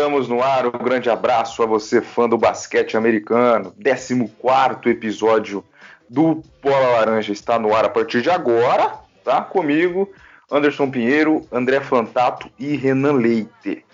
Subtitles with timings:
[0.00, 0.66] Estamos no ar.
[0.66, 3.70] Um grande abraço a você, fã do basquete americano.
[3.84, 4.28] 14
[4.86, 5.62] episódio
[6.08, 9.42] do Bola Laranja está no ar a partir de agora, tá?
[9.42, 10.10] Comigo,
[10.50, 13.84] Anderson Pinheiro, André Fantato e Renan Leite.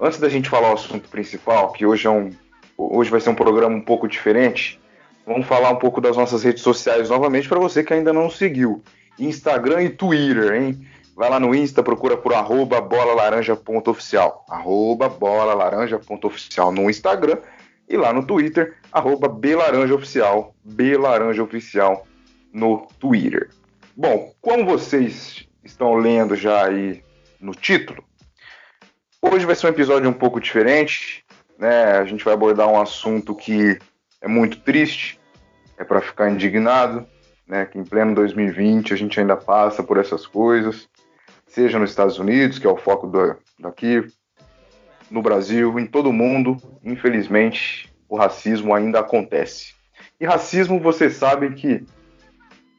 [0.00, 2.30] Antes da gente falar o assunto principal, que hoje, é um,
[2.76, 4.80] hoje vai ser um programa um pouco diferente,
[5.26, 8.80] vamos falar um pouco das nossas redes sociais novamente para você que ainda não seguiu.
[9.18, 10.86] Instagram e Twitter, hein?
[11.18, 14.46] Vai lá no Insta, procura por arroba bolalaranja.oficial.
[14.48, 17.38] Arroba bolalaranja.oficial no Instagram
[17.88, 20.54] e lá no Twitter, arroba belaranjaoficial.
[20.62, 22.06] Belaranjaoficial
[22.52, 23.50] no Twitter.
[23.96, 27.02] Bom, como vocês estão lendo já aí
[27.40, 28.04] no título,
[29.20, 31.24] hoje vai ser um episódio um pouco diferente.
[31.58, 31.98] Né?
[31.98, 33.76] A gente vai abordar um assunto que
[34.20, 35.18] é muito triste,
[35.76, 37.04] é para ficar indignado,
[37.44, 37.66] né?
[37.66, 40.88] Que em pleno 2020 a gente ainda passa por essas coisas
[41.48, 44.04] seja nos Estados Unidos, que é o foco do, daqui,
[45.10, 49.74] no Brasil, em todo o mundo, infelizmente, o racismo ainda acontece.
[50.20, 51.84] E racismo, você sabe que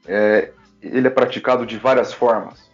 [0.08, 2.70] é, ele é praticado de várias formas.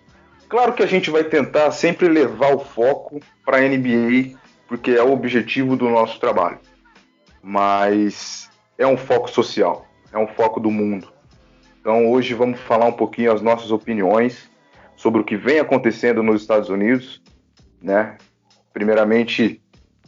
[0.50, 5.04] Claro que a gente vai tentar sempre levar o foco para a NBA, porque é
[5.04, 6.60] o objetivo do nosso trabalho.
[7.42, 11.12] Mas é um foco social, é um foco do mundo.
[11.80, 14.50] Então hoje vamos falar um pouquinho as nossas opiniões
[14.96, 17.22] sobre o que vem acontecendo nos Estados Unidos,
[17.82, 18.18] né?
[18.74, 19.62] Primeiramente,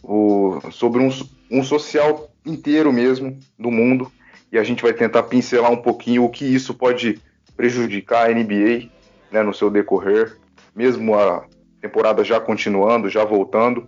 [0.04, 1.10] o, sobre um,
[1.52, 4.12] um social inteiro mesmo do mundo,
[4.52, 7.22] e a gente vai tentar pincelar um pouquinho o que isso pode
[7.56, 8.90] prejudicar a NBA
[9.32, 10.38] né, no seu decorrer,
[10.76, 11.46] mesmo a
[11.82, 13.88] temporada já continuando, já voltando.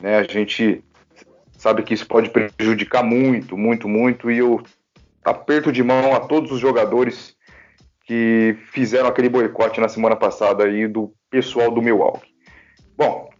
[0.00, 0.84] Né, a gente
[1.56, 4.62] sabe que isso pode prejudicar muito, muito, muito, e eu
[5.24, 7.36] aperto de mão a todos os jogadores
[8.04, 12.32] que fizeram aquele boicote na semana passada aí do pessoal do Milwaukee.
[12.96, 13.30] Bom,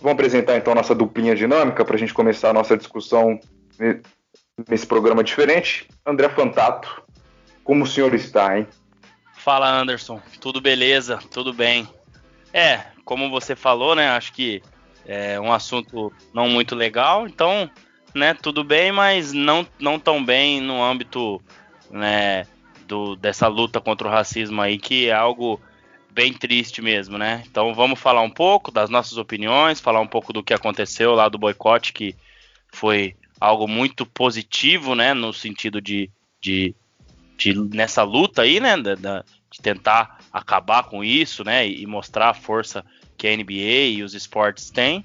[0.00, 3.38] vamos apresentar então nossa duplinha dinâmica para a gente começar a nossa discussão
[4.68, 5.86] nesse programa diferente.
[6.04, 7.02] André Fantato,
[7.62, 8.66] como o senhor está, hein?
[9.34, 11.88] Fala Anderson, tudo beleza, tudo bem.
[12.52, 14.08] É, como você falou, né?
[14.10, 14.62] Acho que
[15.06, 17.70] é um assunto não muito legal, então,
[18.14, 18.34] né?
[18.34, 21.40] Tudo bem, mas não, não tão bem no âmbito,
[21.90, 22.44] né?
[22.88, 25.60] Do, dessa luta contra o racismo aí, que é algo
[26.10, 27.44] bem triste mesmo, né?
[27.48, 31.28] Então vamos falar um pouco das nossas opiniões, falar um pouco do que aconteceu lá
[31.28, 32.16] do boicote, que
[32.72, 35.14] foi algo muito positivo, né?
[35.14, 36.10] No sentido de,
[36.40, 36.74] de,
[37.36, 38.76] de nessa luta aí, né?
[38.76, 41.68] Da, da, de tentar acabar com isso, né?
[41.68, 42.84] E mostrar a força
[43.16, 45.04] que a NBA e os esportes têm.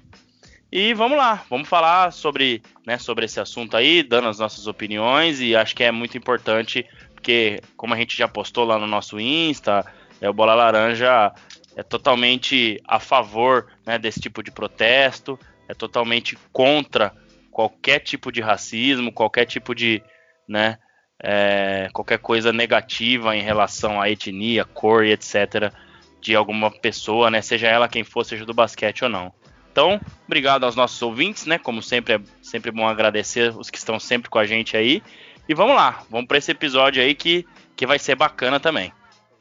[0.75, 5.39] E vamos lá, vamos falar sobre, né, sobre esse assunto aí, dando as nossas opiniões,
[5.39, 6.83] e acho que é muito importante
[7.23, 9.85] porque como a gente já postou lá no nosso Insta,
[10.19, 11.31] é, o Bola Laranja
[11.73, 15.39] é totalmente a favor né, desse tipo de protesto,
[15.69, 17.13] é totalmente contra
[17.49, 20.03] qualquer tipo de racismo, qualquer tipo de,
[20.45, 20.77] né,
[21.17, 25.71] é, qualquer coisa negativa em relação à etnia, cor e etc.
[26.19, 29.33] de alguma pessoa, né, seja ela quem for, seja do basquete ou não.
[29.71, 31.57] Então, obrigado aos nossos ouvintes, né?
[31.57, 35.01] Como sempre, é sempre bom agradecer os que estão sempre com a gente aí.
[35.47, 37.45] E vamos lá, vamos para esse episódio aí que,
[37.75, 38.93] que vai ser bacana também.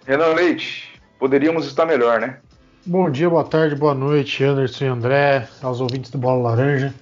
[0.05, 2.39] Renan Leite, poderíamos estar melhor, né?
[2.85, 6.93] Bom dia, boa tarde, boa noite, Anderson e André, aos ouvintes do Bola Laranja.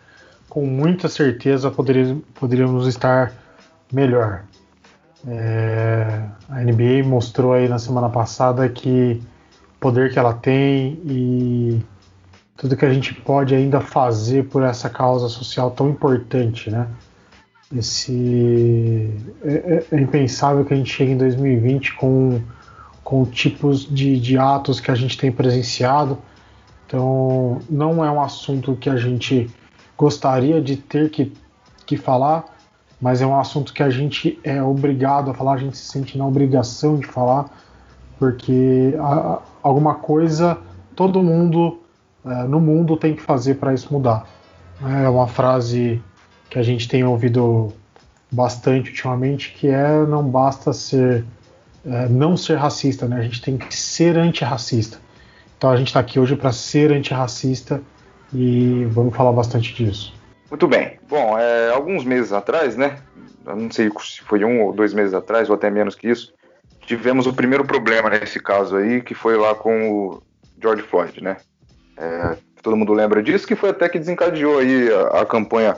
[0.51, 3.33] Com muita certeza poderíamos, poderíamos estar
[3.91, 4.45] melhor.
[5.27, 9.23] É, a NBA mostrou aí na semana passada que
[9.77, 11.83] o poder que ela tem e
[12.55, 16.87] tudo que a gente pode ainda fazer por essa causa social tão importante, né?
[17.75, 19.15] Esse
[19.45, 22.41] é, é, é, impensável que a gente chegue em 2020 com,
[23.05, 26.19] com tipos de, de atos que a gente tem presenciado.
[26.85, 29.49] Então, não é um assunto que a gente
[29.97, 31.33] gostaria de ter que,
[31.87, 32.45] que falar,
[33.01, 36.19] mas é um assunto que a gente é obrigado a falar, a gente se sente
[36.19, 37.49] na obrigação de falar,
[38.19, 40.59] porque a, alguma coisa
[40.97, 41.79] todo mundo
[42.27, 44.27] é, no mundo tem que fazer para isso mudar.
[44.83, 46.03] É uma frase
[46.51, 47.73] que a gente tem ouvido
[48.31, 51.25] bastante ultimamente, que é não basta ser
[51.87, 53.17] é, não ser racista, né?
[53.17, 54.99] A gente tem que ser antirracista.
[55.57, 57.81] Então a gente está aqui hoje para ser antirracista
[58.35, 60.13] e vamos falar bastante disso.
[60.51, 60.99] Muito bem.
[61.09, 62.99] Bom, é, alguns meses atrás, né?
[63.45, 66.35] Não sei se foi um ou dois meses atrás, ou até menos que isso,
[66.81, 70.23] tivemos o primeiro problema nesse caso aí, que foi lá com o
[70.61, 71.37] George Floyd, né?
[71.97, 75.77] É, todo mundo lembra disso, que foi até que desencadeou aí a, a campanha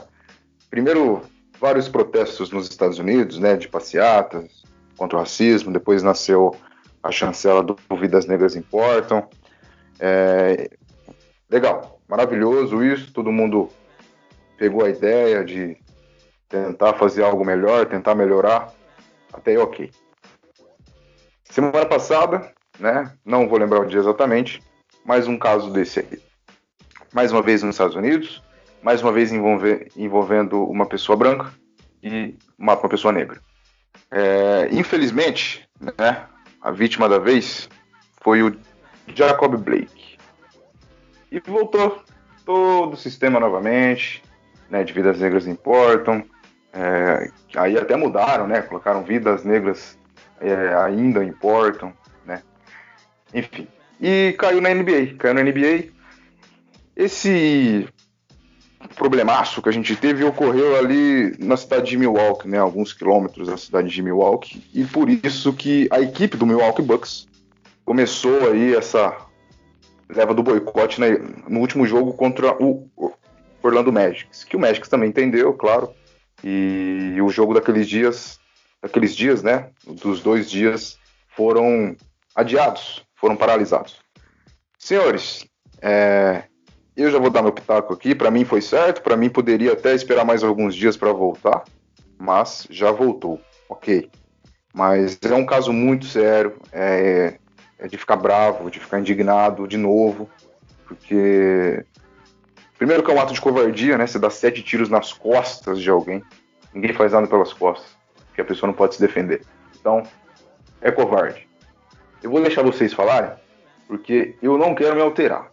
[0.73, 1.21] primeiro
[1.59, 4.63] vários protestos nos Estados Unidos, né, de passeatas
[4.97, 5.71] contra o racismo.
[5.71, 6.55] Depois nasceu
[7.03, 9.29] a chancela do Vidas Negras Importam.
[9.99, 10.71] É,
[11.47, 12.01] legal.
[12.09, 13.69] maravilhoso isso, todo mundo
[14.57, 15.77] pegou a ideia de
[16.49, 18.73] tentar fazer algo melhor, tentar melhorar,
[19.31, 19.91] até aí ok.
[21.43, 24.59] Semana passada, né, não vou lembrar o dia exatamente,
[25.05, 26.19] mais um caso desse aí.
[27.13, 28.41] Mais uma vez nos Estados Unidos,
[28.83, 31.53] mais uma vez envolvendo uma pessoa branca
[32.03, 33.39] e uma, uma pessoa negra.
[34.11, 36.25] É, infelizmente, né,
[36.61, 37.69] a vítima da vez
[38.21, 38.55] foi o
[39.07, 40.17] Jacob Blake.
[41.31, 42.03] E voltou
[42.45, 44.21] todo o sistema novamente,
[44.69, 46.23] né, de vidas negras importam.
[46.73, 49.97] É, aí até mudaram, né, colocaram vidas negras
[50.41, 51.93] é, ainda importam,
[52.25, 52.43] né.
[53.33, 53.67] Enfim,
[53.99, 55.91] e caiu na NBA, caiu na NBA.
[56.95, 57.87] Esse
[58.95, 63.57] problemaço que a gente teve ocorreu ali na cidade de Milwaukee, né, alguns quilômetros da
[63.57, 67.27] cidade de Milwaukee, e por isso que a equipe do Milwaukee Bucks
[67.85, 69.15] começou aí essa
[70.09, 72.89] leva do boicote né, no último jogo contra o
[73.61, 75.93] Orlando Magic, que o Magic também entendeu, claro,
[76.43, 78.39] e o jogo daqueles dias,
[78.81, 80.97] daqueles dias, né, dos dois dias
[81.35, 81.95] foram
[82.35, 83.97] adiados, foram paralisados.
[84.77, 85.45] Senhores,
[85.81, 86.43] é,
[86.95, 88.13] eu já vou dar meu pitaco aqui.
[88.13, 89.01] Para mim foi certo.
[89.01, 91.63] Para mim poderia até esperar mais alguns dias para voltar,
[92.17, 93.41] mas já voltou.
[93.67, 94.09] Ok.
[94.73, 96.55] Mas é um caso muito sério.
[96.71, 97.35] É,
[97.79, 100.29] é de ficar bravo, de ficar indignado de novo,
[100.87, 101.83] porque
[102.77, 104.07] primeiro que é um ato de covardia, né?
[104.07, 106.23] Você dá sete tiros nas costas de alguém.
[106.73, 107.95] Ninguém faz nada pelas costas,
[108.27, 109.41] porque a pessoa não pode se defender.
[109.79, 110.03] Então,
[110.81, 111.47] é covarde.
[112.21, 113.31] Eu vou deixar vocês falarem,
[113.87, 115.52] porque eu não quero me alterar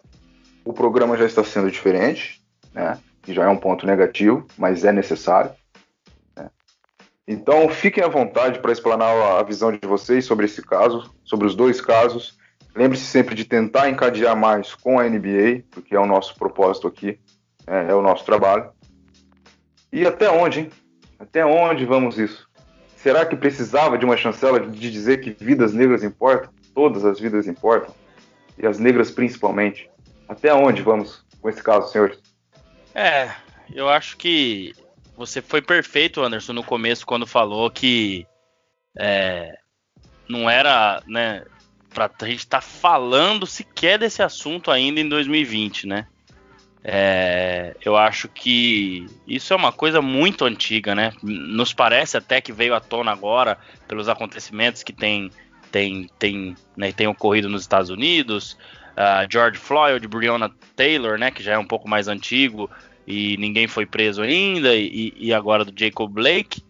[0.65, 2.41] o programa já está sendo diferente,
[2.73, 2.99] né?
[3.23, 5.51] Que já é um ponto negativo, mas é necessário.
[6.37, 6.51] Né?
[7.27, 11.55] Então fiquem à vontade para explanar a visão de vocês sobre esse caso, sobre os
[11.55, 12.39] dois casos.
[12.75, 17.19] Lembre-se sempre de tentar encadear mais com a NBA, porque é o nosso propósito aqui,
[17.67, 18.71] é, é o nosso trabalho.
[19.93, 20.71] E até onde, hein?
[21.19, 22.49] Até onde vamos isso?
[22.97, 26.51] Será que precisava de uma chancela de dizer que vidas negras importam?
[26.75, 27.95] Todas as vidas importam.
[28.57, 29.90] E as negras principalmente.
[30.31, 32.21] Até onde vamos com esse caso, senhores?
[32.95, 33.35] É,
[33.75, 34.73] eu acho que
[35.17, 38.25] você foi perfeito, Anderson, no começo, quando falou que
[38.97, 39.53] é,
[40.29, 41.45] não era, né,
[41.93, 46.07] pra a gente estar tá falando sequer desse assunto ainda em 2020, né?
[46.85, 51.13] É, eu acho que isso é uma coisa muito antiga, né?
[51.25, 55.29] Nos parece até que veio à tona agora pelos acontecimentos que tem,
[55.73, 58.57] tem, tem, né, tem ocorrido nos Estados Unidos,
[59.31, 62.71] George Floyd, Breonna Taylor, né, que já é um pouco mais antigo
[63.07, 66.63] e ninguém foi preso ainda, e, e agora do Jacob Blake.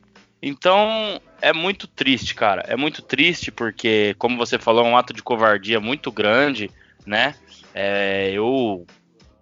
[0.43, 2.65] Então é muito triste, cara.
[2.67, 6.71] É muito triste porque, como você falou, é um ato de covardia muito grande,
[7.05, 7.35] né?
[7.75, 8.87] É, eu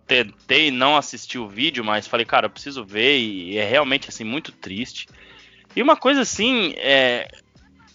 [0.06, 4.24] tentei não assistir o vídeo, mas falei, cara, eu preciso ver e é realmente assim
[4.24, 5.06] muito triste.
[5.76, 7.28] E uma coisa assim, é,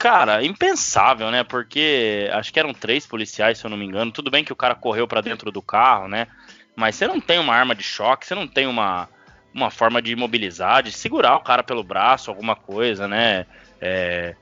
[0.04, 1.46] Cara, impensável, né?
[1.46, 4.12] Porque acho que eram três policiais, se eu não me engano.
[4.12, 6.28] Tudo bem que o cara correu para dentro do carro, né?
[6.76, 9.08] Mas você não tem uma arma de choque, você não tem uma,
[9.54, 13.46] uma forma de imobilizar, de segurar o cara pelo braço, alguma coisa, né?
[13.80, 14.36] É,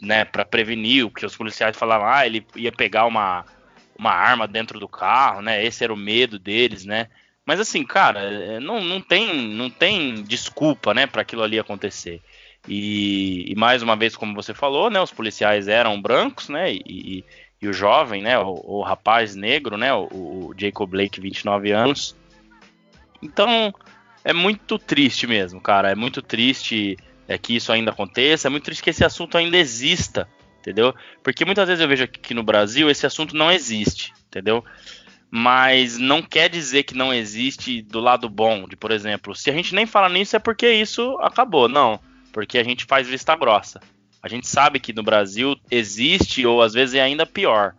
[0.00, 3.44] né, para prevenir o que os policiais falavam, ah, ele ia pegar uma,
[3.98, 5.64] uma arma dentro do carro, né?
[5.64, 7.08] Esse era o medo deles, né?
[7.44, 12.22] Mas assim, cara, é, não, não tem não tem desculpa, né, para aquilo ali acontecer.
[12.68, 17.24] E, e, mais uma vez, como você falou, né, os policiais eram brancos, né, e,
[17.60, 22.16] e o jovem, né, o, o rapaz negro, né, o, o, Jacob Blake, 29 anos.
[23.22, 23.72] Então,
[24.24, 26.96] é muito triste mesmo, cara, é muito triste
[27.28, 30.92] é, que isso ainda aconteça, é muito triste que esse assunto ainda exista, entendeu?
[31.22, 34.64] Porque muitas vezes eu vejo aqui no Brasil esse assunto não existe, entendeu?
[35.30, 39.52] Mas não quer dizer que não existe do lado bom, de por exemplo, se a
[39.52, 42.00] gente nem fala nisso é porque isso acabou, não
[42.36, 43.80] porque a gente faz vista grossa.
[44.22, 47.74] A gente sabe que no Brasil existe, ou às vezes é ainda pior,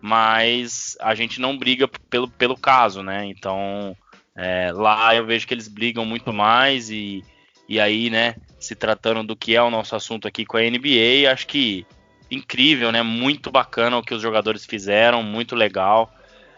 [0.00, 3.24] mas a gente não briga pelo, pelo caso, né?
[3.26, 3.96] Então
[4.34, 7.22] é, lá eu vejo que eles brigam muito mais e,
[7.68, 11.30] e aí, né, se tratando do que é o nosso assunto aqui com a NBA,
[11.32, 11.86] acho que
[12.28, 13.00] incrível, né?
[13.00, 16.12] Muito bacana o que os jogadores fizeram, muito legal.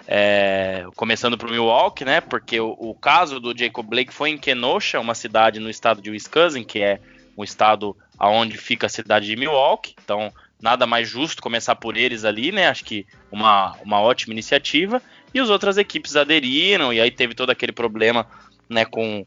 [0.09, 2.23] É, começando pro Milwaukee, né?
[2.23, 6.11] Porque o, o, caso do Jacob Blake foi em Kenosha, uma cidade no estado de
[6.11, 6.99] Wisconsin, que é
[7.37, 9.95] um estado aonde fica a cidade de Milwaukee.
[10.03, 12.69] Então, nada mais justo começar por eles ali, né?
[12.69, 15.03] Acho que uma, uma ótima iniciativa.
[15.35, 18.27] E as outras equipes aderiram, e aí teve todo aquele problema,
[18.69, 19.27] né, com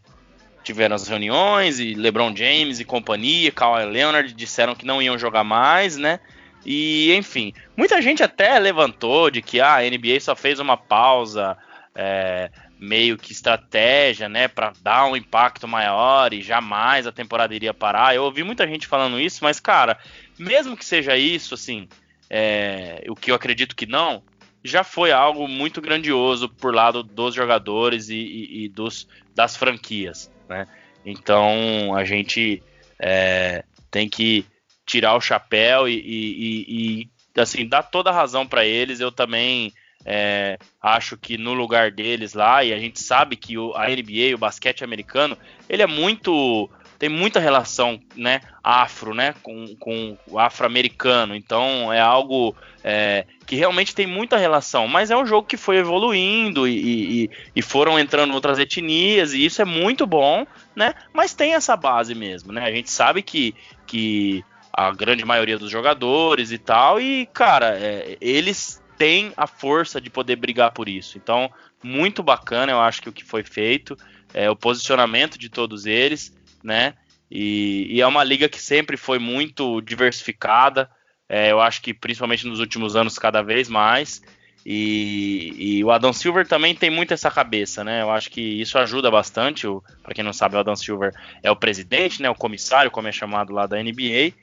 [0.63, 5.43] tiveram as reuniões e LeBron James e companhia, Kawhi Leonard disseram que não iam jogar
[5.43, 6.19] mais, né?
[6.65, 11.57] E enfim, muita gente até levantou de que ah, a NBA só fez uma pausa
[11.95, 17.74] é, meio que estratégia, né, para dar um impacto maior e jamais a temporada iria
[17.74, 18.15] parar.
[18.15, 20.00] Eu ouvi muita gente falando isso, mas cara,
[20.38, 21.89] mesmo que seja isso, assim,
[22.29, 24.24] é, o que eu acredito que não,
[24.63, 30.31] já foi algo muito grandioso por lado dos jogadores e, e, e dos, das franquias,
[30.48, 30.65] né?
[31.05, 32.62] Então a gente
[32.98, 34.45] é, tem que
[34.86, 37.09] tirar o chapéu e, e
[37.39, 39.00] assim dar toda a razão para eles.
[39.00, 39.74] Eu também
[40.11, 44.33] é, acho que no lugar deles lá, e a gente sabe que o, a NBA,
[44.33, 45.37] o basquete americano,
[45.69, 46.67] ele é muito.
[46.97, 51.35] tem muita relação, né, afro, né, com, com o afro-americano.
[51.35, 55.77] Então é algo é, que realmente tem muita relação, mas é um jogo que foi
[55.77, 60.43] evoluindo e, e, e, foram entrando outras etnias, e isso é muito bom,
[60.75, 60.95] né?
[61.13, 62.65] Mas tem essa base mesmo, né?
[62.65, 63.53] A gente sabe que,
[63.85, 69.99] que a grande maioria dos jogadores e tal, e cara, é, eles têm a força
[69.99, 71.17] de poder brigar por isso.
[71.17, 71.49] Então,
[71.81, 73.97] muito bacana, eu acho que o que foi feito,
[74.33, 76.93] é o posicionamento de todos eles, né?
[77.31, 80.89] E, e é uma liga que sempre foi muito diversificada.
[81.27, 84.21] É, eu acho que principalmente nos últimos anos cada vez mais.
[84.65, 88.01] E, e, o Adam Silver também tem muito essa cabeça, né?
[88.01, 89.65] Eu acho que isso ajuda bastante.
[90.03, 92.29] Para quem não sabe, o Adam Silver é o presidente, né?
[92.29, 94.33] O comissário, como é chamado lá da NBA.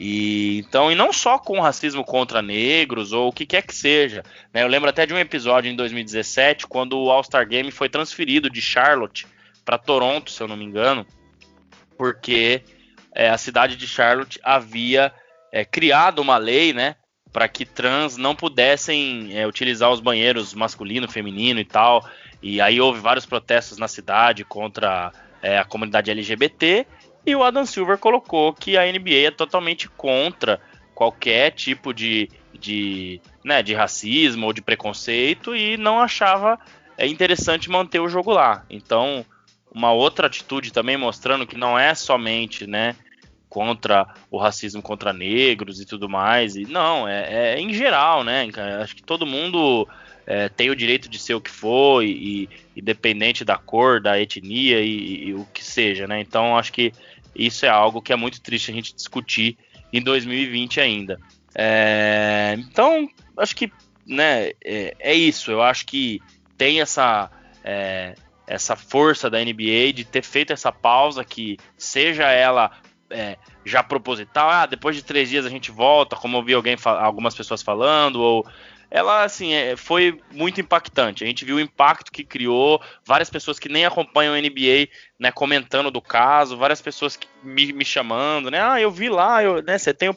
[0.00, 4.22] E então, e não só com racismo contra negros ou o que quer que seja.
[4.52, 4.62] Né?
[4.62, 8.62] Eu lembro até de um episódio em 2017, quando o All-Star Game foi transferido de
[8.62, 9.26] Charlotte
[9.62, 11.06] para Toronto, se eu não me engano,
[11.98, 12.62] porque
[13.14, 15.12] é, a cidade de Charlotte havia
[15.52, 16.96] é, criado uma lei, né,
[17.30, 22.08] para que trans não pudessem é, utilizar os banheiros masculino, feminino e tal.
[22.42, 26.86] E aí houve vários protestos na cidade contra é, a comunidade LGBT
[27.26, 30.60] e o Adam Silver colocou que a NBA é totalmente contra
[30.94, 36.58] qualquer tipo de, de, né, de racismo ou de preconceito e não achava
[36.96, 38.64] é, interessante manter o jogo lá.
[38.68, 39.24] Então,
[39.72, 42.96] uma outra atitude também mostrando que não é somente, né,
[43.48, 46.54] contra o racismo contra negros e tudo mais.
[46.54, 48.48] E não, é, é em geral, né?
[48.80, 49.88] Acho que todo mundo
[50.30, 54.80] é, tem o direito de ser o que for, e, independente da cor, da etnia
[54.80, 56.20] e, e, o que seja, né?
[56.20, 56.92] Então acho que
[57.34, 59.58] isso é algo que é muito triste a gente discutir
[59.92, 61.18] em 2020 ainda.
[61.52, 63.72] É, então acho que
[64.06, 65.50] né, é, é, isso.
[65.50, 66.20] Eu acho que
[66.56, 67.28] tem essa
[67.64, 68.14] é,
[68.46, 72.70] essa força da NBA de ter feito essa pausa que seja ela
[73.10, 76.76] é, já proposital, ah, depois de três dias a gente volta, como eu vi alguém,
[76.84, 78.46] algumas pessoas falando, ou
[78.90, 81.22] ela assim é, foi muito impactante.
[81.22, 85.30] A gente viu o impacto que criou, várias pessoas que nem acompanham a NBA, né,
[85.30, 88.60] comentando do caso, várias pessoas me, me chamando, né?
[88.60, 89.78] Ah, eu vi lá, eu, né?
[89.78, 90.16] Você tem,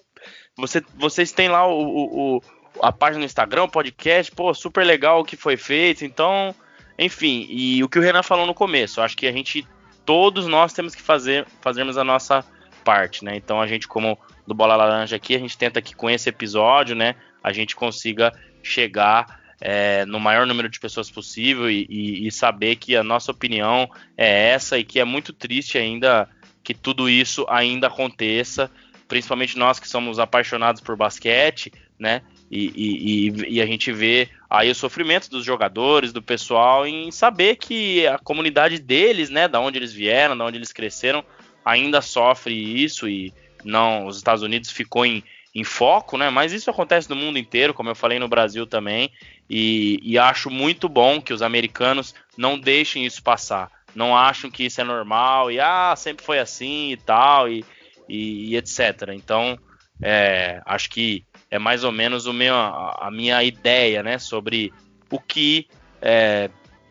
[0.58, 2.42] você, vocês têm lá o, o,
[2.82, 6.04] a página no Instagram, o podcast, pô, super legal o que foi feito.
[6.04, 6.56] Então,
[6.98, 9.68] enfim, e o que o Renan falou no começo, acho que a gente,
[10.04, 12.44] todos nós temos que fazer, fazermos a nossa
[12.84, 13.36] parte, né?
[13.36, 16.96] Então a gente, como do Bola Laranja aqui, a gente tenta que com esse episódio,
[16.96, 18.32] né, a gente consiga
[18.64, 23.32] chegar é, no maior número de pessoas possível e, e, e, saber que a nossa
[23.32, 26.28] opinião é essa e que é muito triste ainda
[26.64, 28.72] que tudo isso ainda aconteça,
[29.08, 32.22] principalmente nós que somos apaixonados por basquete, né?
[32.52, 38.06] E, e, a gente vê aí o sofrimento dos jogadores, do pessoal, em saber que
[38.06, 41.26] a comunidade deles, né, da onde eles vieram, da onde eles cresceram,
[41.66, 46.30] ainda sofre isso e não, os Estados Unidos ficou em, em foco, né?
[46.30, 49.12] Mas isso acontece no mundo inteiro, como eu falei no Brasil também,
[49.50, 54.66] e, e acho muito bom que os americanos não deixem isso passar, não acham que
[54.66, 57.64] isso é normal e ah sempre foi assim e tal e,
[58.10, 59.10] e, e etc.
[59.14, 59.60] Então
[60.02, 64.74] é, acho que é mais ou menos o meu, a, minha ideia, né, sobre
[65.12, 65.68] o que
[66.02, 66.50] é,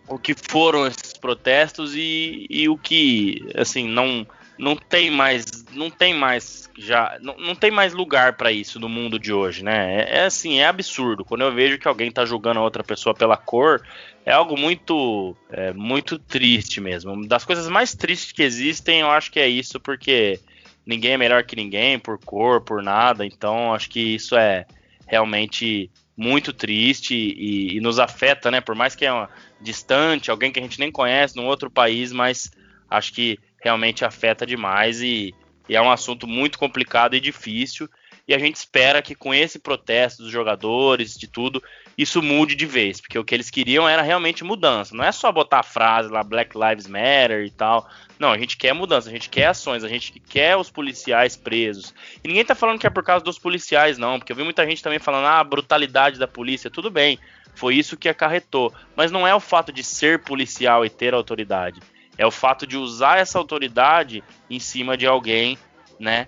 [0.08, 4.26] o que foram esses protestos e, e o que assim não
[4.62, 8.88] não tem mais não tem mais já não, não tem mais lugar para isso no
[8.88, 10.02] mundo de hoje, né?
[10.02, 11.24] É, é, assim, é absurdo.
[11.24, 13.82] Quando eu vejo que alguém tá julgando a outra pessoa pela cor,
[14.24, 17.26] é algo muito é, muito triste mesmo.
[17.26, 20.38] Das coisas mais tristes que existem, eu acho que é isso, porque
[20.86, 23.26] ninguém é melhor que ninguém por cor, por nada.
[23.26, 24.64] Então, acho que isso é
[25.08, 28.60] realmente muito triste e, e nos afeta, né?
[28.60, 29.28] Por mais que é uma,
[29.60, 32.48] distante, alguém que a gente nem conhece num outro país, mas
[32.88, 35.34] acho que realmente afeta demais e,
[35.68, 37.88] e é um assunto muito complicado e difícil.
[38.26, 41.62] E a gente espera que com esse protesto dos jogadores, de tudo,
[41.98, 44.94] isso mude de vez, porque o que eles queriam era realmente mudança.
[44.94, 47.88] Não é só botar a frase lá Black Lives Matter e tal.
[48.18, 51.92] Não, a gente quer mudança, a gente quer ações, a gente quer os policiais presos.
[52.22, 54.64] E ninguém tá falando que é por causa dos policiais, não, porque eu vi muita
[54.66, 57.18] gente também falando, ah, a brutalidade da polícia, tudo bem.
[57.54, 58.72] foi isso que acarretou.
[58.96, 61.80] Mas não é o fato de ser policial e ter autoridade,
[62.16, 65.58] é o fato de usar essa autoridade em cima de alguém,
[65.98, 66.26] né?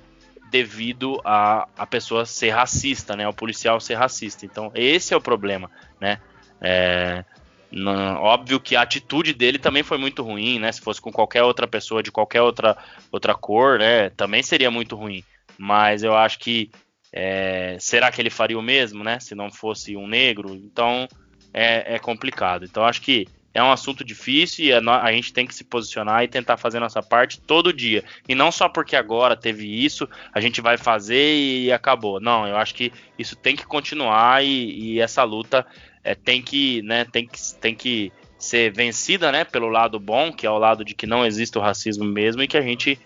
[0.51, 3.29] Devido a, a pessoa ser racista, né?
[3.29, 4.47] O policial ser racista.
[4.47, 6.21] Então, esse é o problema, né?
[6.61, 7.25] É,
[7.71, 10.71] não, óbvio que a atitude dele também foi muito ruim, né?
[10.71, 12.77] Se fosse com qualquer outra pessoa de qualquer outra,
[13.11, 14.11] outra cor, né?
[14.11, 15.25] Também seria muito ruim.
[15.59, 16.71] Mas eu acho que
[17.13, 19.19] é, será que ele faria o mesmo, né?
[19.19, 20.55] Se não fosse um negro?
[20.55, 21.09] Então
[21.53, 22.65] é, é complicado.
[22.65, 26.29] Então acho que é um assunto difícil e a, gente tem que se posicionar e
[26.29, 28.03] tentar fazer nossa parte todo dia.
[28.29, 32.19] E não só porque agora teve isso, a gente vai fazer e acabou.
[32.19, 35.65] Não, eu acho que isso tem que continuar e, e essa luta
[36.03, 40.47] é, tem que, né, tem que, tem que ser vencida, né, pelo lado bom, que
[40.47, 42.99] é o lado de que não existe o racismo mesmo e que a gente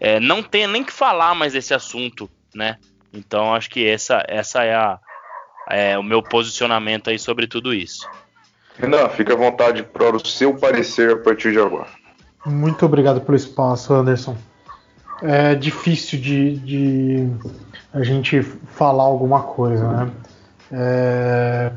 [0.00, 2.76] é, não tenha nem que falar mais desse assunto, né?
[3.12, 4.98] Então acho que essa, essa é, a,
[5.70, 8.08] é o meu posicionamento aí sobre tudo isso.
[8.78, 11.88] Renan, fica à vontade para o seu parecer a partir de agora.
[12.44, 14.36] Muito obrigado pelo espaço, Anderson.
[15.22, 17.30] É difícil de, de
[17.92, 20.10] a gente falar alguma coisa, né?
[20.72, 21.72] É,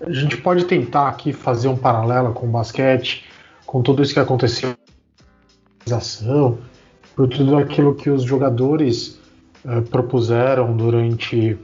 [0.00, 3.24] a gente pode tentar aqui fazer um paralelo com o basquete,
[3.66, 4.76] com tudo isso que aconteceu,
[7.16, 9.18] por tudo aquilo que os jogadores
[9.64, 11.58] uh, propuseram durante,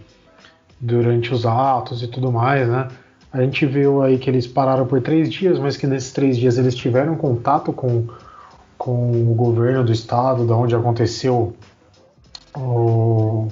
[0.81, 2.89] durante os atos e tudo mais, né?
[3.33, 6.59] A gente viu aí que eles pararam por três dias, mas que nesses três dias
[6.59, 8.07] eles tiveram contato com,
[8.77, 11.55] com o governo do estado, da onde aconteceu
[12.57, 13.47] o,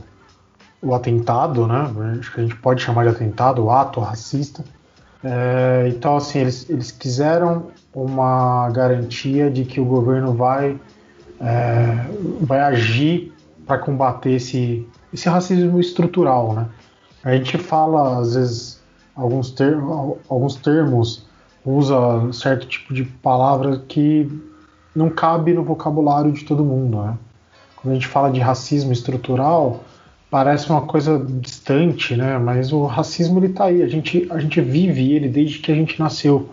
[0.82, 1.92] o atentado, né?
[2.18, 4.64] Acho que a gente pode chamar de atentado, o ato racista.
[5.23, 10.78] É, então, assim, eles, eles quiseram uma garantia de que o governo vai,
[11.40, 12.05] é,
[12.40, 13.33] vai agir
[13.66, 16.66] para combater esse, esse racismo estrutural, né?
[17.22, 18.78] A gente fala, às vezes,
[19.18, 19.54] alguns,
[20.28, 21.26] alguns termos,
[21.64, 24.31] usa certo tipo de palavra que
[24.94, 27.18] não cabe no vocabulário de todo mundo, né?
[27.76, 29.85] Quando a gente fala de racismo estrutural,
[30.31, 32.38] parece uma coisa distante, né?
[32.38, 35.74] Mas o racismo ele tá aí, a gente, a gente vive ele desde que a
[35.74, 36.50] gente nasceu.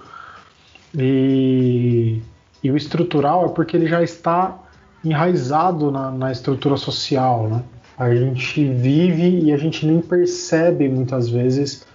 [0.93, 2.21] E,
[2.63, 4.57] e o estrutural é porque ele já está
[5.03, 7.63] enraizado na, na estrutura social, né?
[7.97, 11.85] A gente vive e a gente nem percebe muitas vezes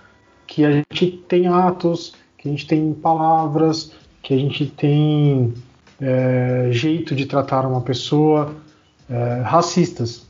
[0.51, 5.55] que a gente tem atos, que a gente tem palavras, que a gente tem
[6.01, 8.57] é, jeito de tratar uma pessoa
[9.09, 10.27] é, racistas.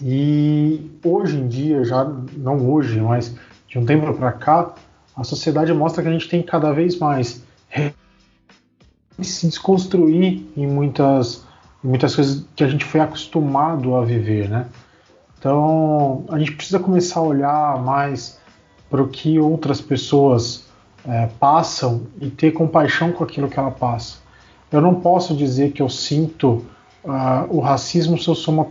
[0.00, 2.04] E hoje em dia, já
[2.36, 3.34] não hoje, mas
[3.66, 4.76] de um tempo para cá,
[5.16, 7.42] a sociedade mostra que a gente tem cada vez mais
[9.20, 11.44] se desconstruir em muitas,
[11.82, 14.68] muitas coisas que a gente foi acostumado a viver, né?
[15.36, 18.40] Então, a gente precisa começar a olhar mais
[18.92, 20.66] para o que outras pessoas
[21.08, 24.18] é, passam e ter compaixão com aquilo que ela passa.
[24.70, 26.62] Eu não posso dizer que eu sinto
[27.02, 28.66] uh, o racismo se eu sou uma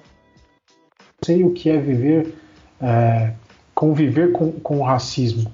[1.25, 2.36] sei o que é viver,
[2.79, 3.34] é,
[3.73, 5.51] conviver com, com o racismo.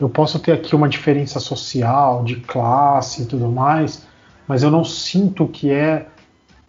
[0.00, 4.06] Eu posso ter aqui uma diferença social, de classe e tudo mais,
[4.48, 6.06] mas eu não sinto o que é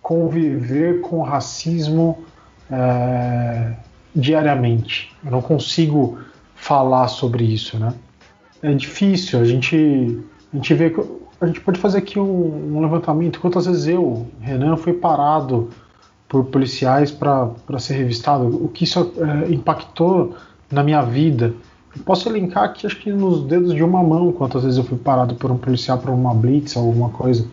[0.02, 2.26] conviver com o racismo
[2.70, 3.74] é,
[4.14, 5.14] diariamente.
[5.24, 6.20] Eu não consigo
[6.58, 7.94] falar sobre isso, né?
[8.62, 9.40] É difícil.
[9.40, 10.20] A gente,
[10.52, 10.94] a gente vê,
[11.40, 13.40] a gente pode fazer aqui um, um levantamento.
[13.40, 15.70] Quantas vezes eu, Renan, fui parado
[16.28, 20.36] por policiais para ser revistado, o que isso é, impactou
[20.70, 21.54] na minha vida.
[21.96, 24.98] Eu posso linkar aqui, acho que nos dedos de uma mão, quantas vezes eu fui
[24.98, 27.48] parado por um policial para uma blitz ou alguma coisa.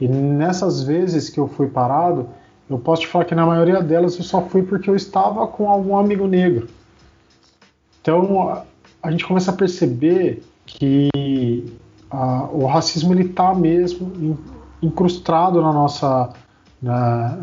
[0.00, 2.28] E nessas vezes que eu fui parado,
[2.70, 5.68] eu posso te falar que na maioria delas eu só fui porque eu estava com
[5.68, 6.68] algum amigo negro.
[8.02, 8.64] Então
[9.02, 11.08] a gente começa a perceber que
[12.10, 14.38] a, o racismo ele está mesmo
[14.82, 16.30] incrustado na nossa
[16.82, 17.38] na,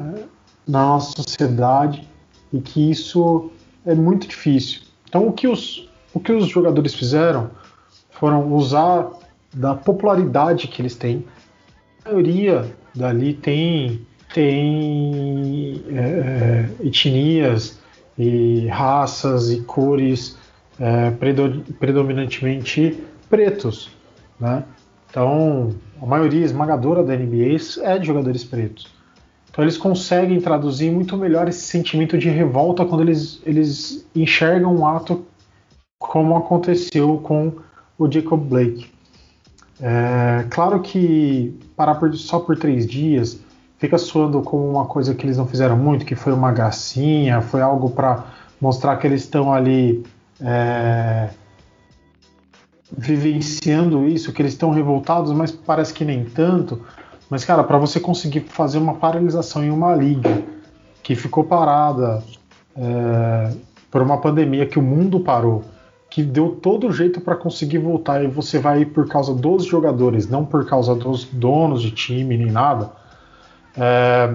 [0.67, 2.07] na nossa sociedade
[2.51, 3.49] e que isso
[3.85, 4.81] é muito difícil.
[5.07, 7.49] Então, o que os, o que os jogadores fizeram
[8.11, 9.09] foram usar
[9.53, 11.25] da popularidade que eles têm.
[12.03, 17.79] A maioria dali tem, tem é, é etnias
[18.17, 20.37] e raças e cores
[20.79, 21.11] é,
[21.79, 23.89] predominantemente pretos,
[24.39, 24.63] né?
[25.09, 28.99] Então, a maioria esmagadora da NBA é de jogadores pretos.
[29.49, 34.85] Então eles conseguem traduzir muito melhor esse sentimento de revolta quando eles, eles enxergam um
[34.85, 35.25] ato
[35.99, 37.51] como aconteceu com
[37.97, 38.89] o Jacob Blake.
[39.81, 43.39] É, claro que parar por, só por três dias
[43.77, 47.61] fica soando como uma coisa que eles não fizeram muito, que foi uma gracinha, foi
[47.61, 48.25] algo para
[48.61, 50.03] mostrar que eles estão ali
[50.41, 51.29] é,
[52.95, 56.81] vivenciando isso, que eles estão revoltados, mas parece que nem tanto.
[57.29, 60.43] Mas, cara, para você conseguir fazer uma paralisação em uma liga
[61.03, 62.23] que ficou parada
[62.75, 63.53] é,
[63.91, 65.63] por uma pandemia que o mundo parou,
[66.09, 70.43] que deu todo jeito para conseguir voltar e você vai por causa dos jogadores, não
[70.43, 72.91] por causa dos donos de time nem nada.
[73.77, 74.33] É,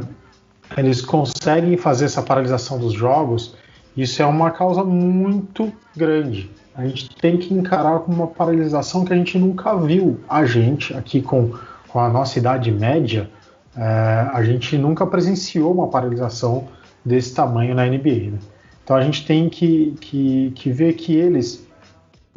[0.76, 3.56] eles conseguem fazer essa paralisação dos jogos.
[3.96, 6.50] Isso é uma causa muito grande.
[6.74, 10.20] A gente tem que encarar como uma paralisação que a gente nunca viu.
[10.28, 11.52] A gente, aqui com,
[11.88, 13.30] com a nossa idade média,
[13.76, 16.66] é, a gente nunca presenciou uma paralisação
[17.04, 18.32] desse tamanho na NBA.
[18.32, 18.38] Né?
[18.82, 21.66] Então a gente tem que, que, que ver que eles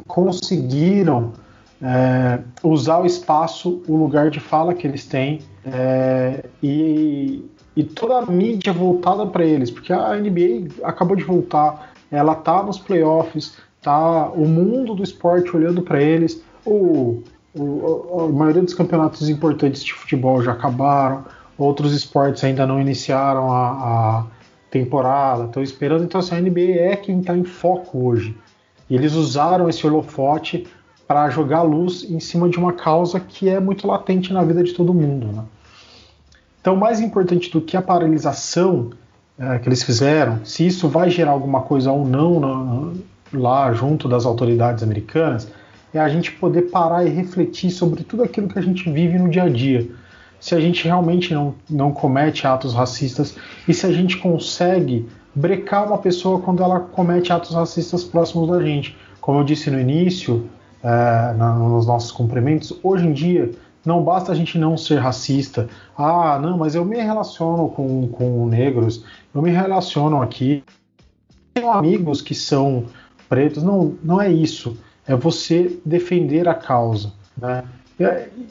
[0.06, 1.32] conseguiram
[1.82, 7.44] é, usar o espaço, o lugar de fala que eles têm é, e,
[7.78, 12.62] e, toda a mídia voltada para eles, porque a NBA acabou de voltar, ela tá
[12.62, 17.22] nos playoffs, tá o mundo do esporte olhando para eles, o,
[17.54, 21.24] o, a maioria dos campeonatos importantes de futebol já acabaram,
[21.56, 24.26] outros esportes ainda não iniciaram a, a
[24.70, 28.36] temporada, estão esperando, então assim, a NBA é quem está em foco hoje.
[28.90, 30.66] E eles usaram esse holofote
[31.06, 34.72] para jogar luz em cima de uma causa que é muito latente na vida de
[34.72, 35.28] todo mundo.
[35.28, 35.44] Né?
[36.60, 38.90] Então, mais importante do que a paralisação
[39.38, 42.92] é, que eles fizeram, se isso vai gerar alguma coisa ou não na,
[43.32, 45.48] lá junto das autoridades americanas,
[45.94, 49.28] é a gente poder parar e refletir sobre tudo aquilo que a gente vive no
[49.28, 49.88] dia a dia.
[50.40, 55.86] Se a gente realmente não, não comete atos racistas e se a gente consegue brecar
[55.86, 58.96] uma pessoa quando ela comete atos racistas próximos da gente.
[59.20, 60.48] Como eu disse no início,
[60.82, 63.50] é, nos nossos cumprimentos, hoje em dia
[63.88, 65.66] não basta a gente não ser racista.
[65.96, 69.02] Ah, não, mas eu me relaciono com, com negros,
[69.34, 70.62] eu me relaciono aqui.
[71.54, 72.84] Tenho amigos que são
[73.30, 73.62] pretos.
[73.62, 74.76] Não, não é isso.
[75.06, 77.14] É você defender a causa.
[77.34, 77.64] Né?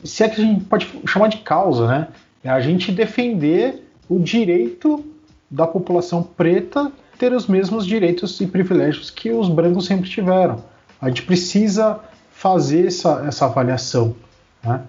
[0.03, 2.07] Se é que a gente pode chamar de causa, né?
[2.43, 5.05] É a gente defender o direito
[5.51, 10.63] da população preta ter os mesmos direitos e privilégios que os brancos sempre tiveram.
[10.99, 11.99] A gente precisa
[12.31, 14.15] fazer essa, essa avaliação.
[14.63, 14.81] Né?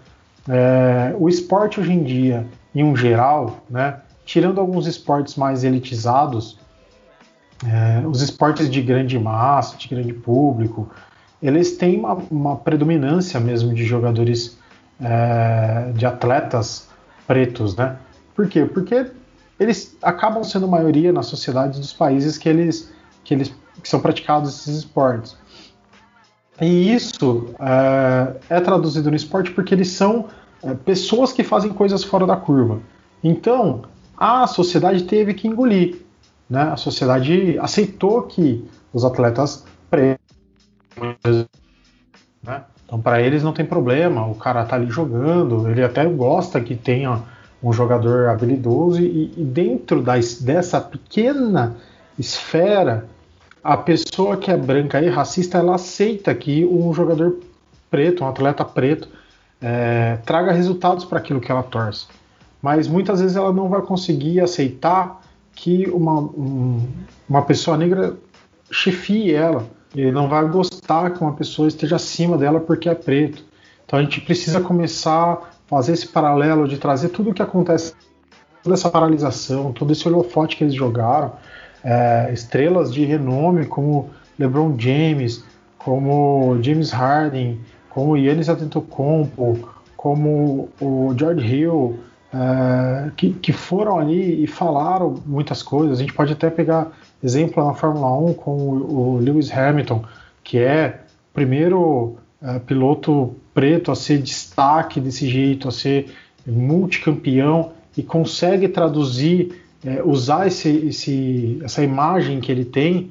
[0.49, 6.59] É, o esporte hoje em dia, em um geral, né, tirando alguns esportes mais elitizados,
[7.67, 10.89] é, os esportes de grande massa, de grande público,
[11.43, 14.59] eles têm uma, uma predominância mesmo de jogadores,
[15.01, 16.89] é, de atletas
[17.27, 17.97] pretos, né?
[18.35, 18.65] Por quê?
[18.65, 19.11] Porque
[19.59, 22.93] eles acabam sendo maioria nas sociedades dos países que eles
[23.25, 25.37] que eles que são praticados esses esportes.
[26.61, 30.27] E isso é, é traduzido no esporte porque eles são
[30.63, 32.81] é, pessoas que fazem coisas fora da curva.
[33.23, 33.83] Então,
[34.17, 36.03] a sociedade teve que engolir.
[36.51, 36.63] Né?
[36.63, 41.47] A sociedade aceitou que os atletas pretos.
[42.43, 42.63] Né?
[42.85, 46.75] Então, para eles não tem problema, o cara tá ali jogando, ele até gosta que
[46.75, 47.23] tenha
[47.63, 51.77] um jogador habilidoso e, e dentro das, dessa pequena
[52.19, 53.07] esfera,
[53.63, 57.39] a pessoa que é branca e racista, ela aceita que um jogador
[57.91, 59.09] preto, um atleta preto,
[59.61, 62.07] é, traga resultados para aquilo que ela torce.
[62.63, 65.23] Mas muitas vezes ela não vai conseguir aceitar
[65.55, 66.87] que uma, um,
[67.29, 68.17] uma pessoa negra
[68.71, 69.67] chefie ela.
[69.95, 73.43] Ele não vai gostar que uma pessoa esteja acima dela porque é preto.
[73.85, 77.95] Então a gente precisa começar fazer esse paralelo de trazer tudo o que acontece,
[78.63, 81.33] toda essa paralisação, todo esse holofote que eles jogaram,
[81.85, 85.45] é, estrelas de renome como LeBron James,
[85.79, 91.99] como James Harden, como Yannis Antetokounmpo, como o George Hill,
[92.33, 95.99] é, que, que, foram ali e falaram muitas coisas.
[95.99, 100.05] A gente pode até pegar exemplo na Fórmula 1 com o, Lewis Hamilton,
[100.45, 106.15] que é o primeiro é, piloto preto a ser destaque desse jeito, a ser
[106.47, 113.11] multicampeão e consegue traduzir, é, usar esse, esse, essa imagem que ele tem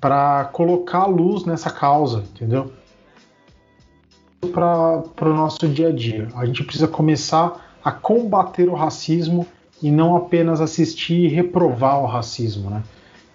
[0.00, 2.72] para colocar luz nessa causa, entendeu?
[4.52, 6.28] Para o nosso dia a dia.
[6.34, 9.46] A gente precisa começar a combater o racismo
[9.82, 12.70] e não apenas assistir e reprovar o racismo.
[12.70, 12.82] Né?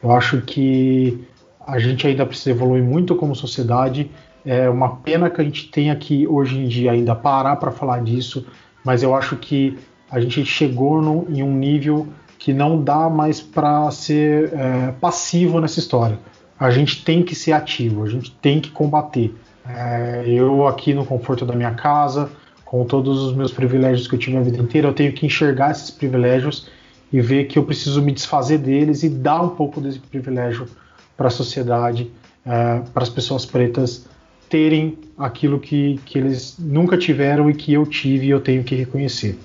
[0.01, 1.25] Eu acho que
[1.65, 4.09] a gente ainda precisa evoluir muito como sociedade
[4.45, 8.03] é uma pena que a gente tenha que hoje em dia ainda parar para falar
[8.03, 8.45] disso,
[8.83, 9.77] mas eu acho que
[10.11, 12.07] a gente chegou no, em um nível
[12.43, 16.19] que não dá mais para ser é, passivo nessa história.
[16.59, 19.33] A gente tem que ser ativo, a gente tem que combater.
[19.65, 22.29] É, eu aqui no conforto da minha casa,
[22.65, 25.71] com todos os meus privilégios que eu tive a vida inteira, eu tenho que enxergar
[25.71, 26.69] esses privilégios
[27.13, 30.67] e ver que eu preciso me desfazer deles e dar um pouco desse privilégio
[31.15, 32.11] para a sociedade,
[32.45, 34.05] é, para as pessoas pretas
[34.49, 38.75] terem aquilo que, que eles nunca tiveram e que eu tive e eu tenho que
[38.75, 39.39] reconhecer.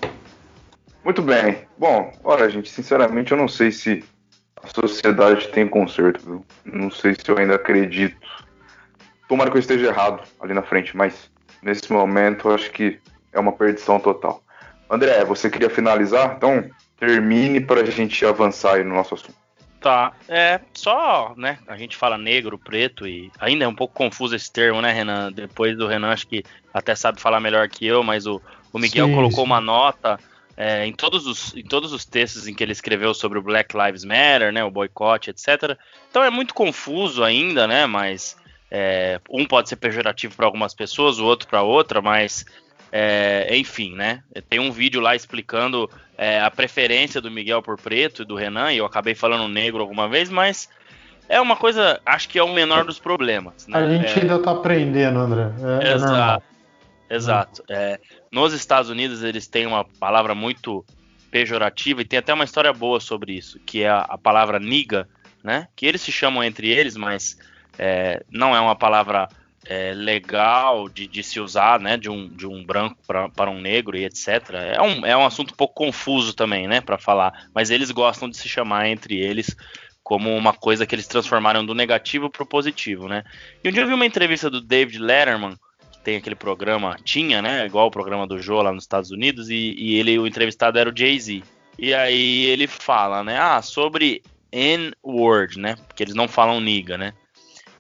[1.08, 1.66] Muito bem.
[1.78, 4.04] Bom, olha, gente, sinceramente eu não sei se
[4.62, 6.46] a sociedade tem conserto, viu?
[6.66, 8.14] Não sei se eu ainda acredito.
[9.26, 11.30] Tomara que eu esteja errado ali na frente, mas
[11.62, 13.00] nesse momento eu acho que
[13.32, 14.42] é uma perdição total.
[14.90, 16.34] André, você queria finalizar?
[16.36, 16.68] Então
[17.00, 19.34] termine para a gente avançar aí no nosso assunto.
[19.80, 21.58] Tá, é só, né?
[21.66, 25.32] A gente fala negro, preto e ainda é um pouco confuso esse termo, né, Renan?
[25.32, 26.44] Depois do Renan, acho que
[26.74, 29.50] até sabe falar melhor que eu, mas o, o Miguel sim, colocou sim.
[29.50, 30.20] uma nota
[30.60, 33.76] é, em, todos os, em todos os textos em que ele escreveu sobre o Black
[33.78, 35.78] Lives Matter, né, o boicote, etc.
[36.10, 37.86] Então é muito confuso ainda, né?
[37.86, 38.36] Mas
[38.68, 42.44] é, um pode ser pejorativo para algumas pessoas, o outro para outra, mas
[42.90, 44.24] é, enfim, né?
[44.50, 48.72] Tem um vídeo lá explicando é, a preferência do Miguel por preto e do Renan,
[48.72, 50.68] e eu acabei falando negro alguma vez, mas
[51.28, 53.68] é uma coisa, acho que é o menor dos problemas.
[53.68, 53.78] Né?
[53.78, 55.52] A gente é, ainda tá aprendendo, André.
[55.80, 56.42] É, é exato.
[57.10, 57.62] Exato.
[57.68, 60.84] É, nos Estados Unidos eles têm uma palavra muito
[61.30, 65.08] pejorativa e tem até uma história boa sobre isso, que é a, a palavra niga,
[65.42, 65.68] né?
[65.76, 67.38] Que eles se chamam entre eles, mas
[67.78, 69.28] é, não é uma palavra
[69.64, 73.96] é, legal de, de, se usar, né, de um, de um branco para um negro
[73.96, 74.50] e etc.
[74.74, 78.28] É um, é um assunto um pouco confuso também, né, para falar, mas eles gostam
[78.28, 79.54] de se chamar entre eles
[80.02, 83.24] como uma coisa que eles transformaram do negativo para o positivo, né.
[83.62, 85.54] E um dia eu vi uma entrevista do David Letterman,
[85.98, 89.50] que tem aquele programa, tinha, né, igual o programa do Joe lá nos Estados Unidos,
[89.50, 91.42] e, e ele, o entrevistado era o Jay-Z.
[91.78, 97.12] E aí ele fala, né, ah, sobre N-word, né, porque eles não falam niga, né.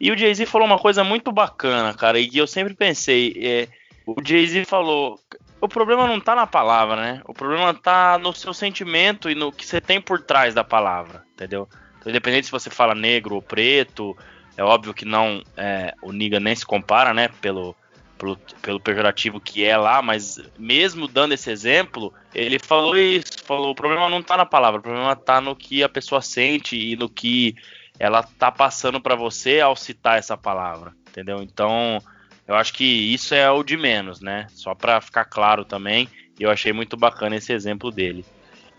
[0.00, 3.34] E o Jay-Z falou uma coisa muito bacana, cara, e eu sempre pensei.
[3.36, 3.68] É,
[4.06, 5.18] o Jay-Z falou:
[5.60, 7.22] o problema não tá na palavra, né?
[7.26, 11.24] O problema tá no seu sentimento e no que você tem por trás da palavra,
[11.34, 11.68] entendeu?
[11.98, 14.16] Então, independente se você fala negro ou preto,
[14.56, 15.42] é óbvio que não.
[15.56, 17.28] É, o Niga nem se compara, né?
[17.40, 17.74] Pelo,
[18.18, 23.70] pelo, pelo pejorativo que é lá, mas mesmo dando esse exemplo, ele falou isso: falou,
[23.70, 26.96] o problema não tá na palavra, o problema tá no que a pessoa sente e
[26.96, 27.54] no que
[27.98, 31.42] ela tá passando para você ao citar essa palavra, entendeu?
[31.42, 31.98] Então,
[32.46, 34.46] eu acho que isso é o de menos, né?
[34.50, 38.24] Só para ficar claro também, eu achei muito bacana esse exemplo dele.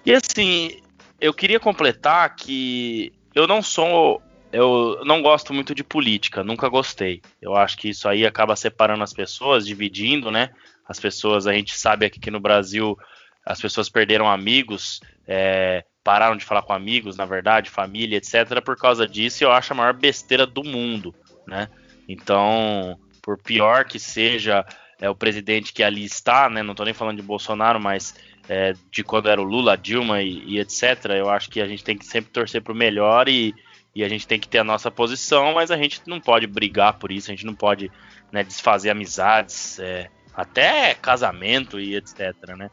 [0.06, 0.82] E assim,
[1.20, 4.22] eu queria completar que eu não sou
[4.52, 7.22] eu não gosto muito de política, nunca gostei.
[7.42, 10.50] Eu acho que isso aí acaba separando as pessoas, dividindo, né?
[10.88, 12.98] As pessoas, a gente sabe aqui que no Brasil
[13.46, 18.62] as pessoas perderam amigos, é, pararam de falar com amigos, na verdade, família, etc.
[18.64, 21.14] Por causa disso, eu acho a maior besteira do mundo,
[21.48, 21.70] né?
[22.08, 24.66] Então, por pior que seja
[25.00, 26.64] é, o presidente que ali está, né?
[26.64, 28.16] Não estou nem falando de Bolsonaro, mas
[28.48, 31.06] é, de quando era o Lula, Dilma e, e, etc.
[31.16, 33.54] Eu acho que a gente tem que sempre torcer para o melhor e,
[34.00, 36.94] e, a gente tem que ter a nossa posição, mas a gente não pode brigar
[36.94, 37.92] por isso, a gente não pode
[38.32, 42.34] né, desfazer amizades, é, até casamento e etc.
[42.58, 42.70] Né?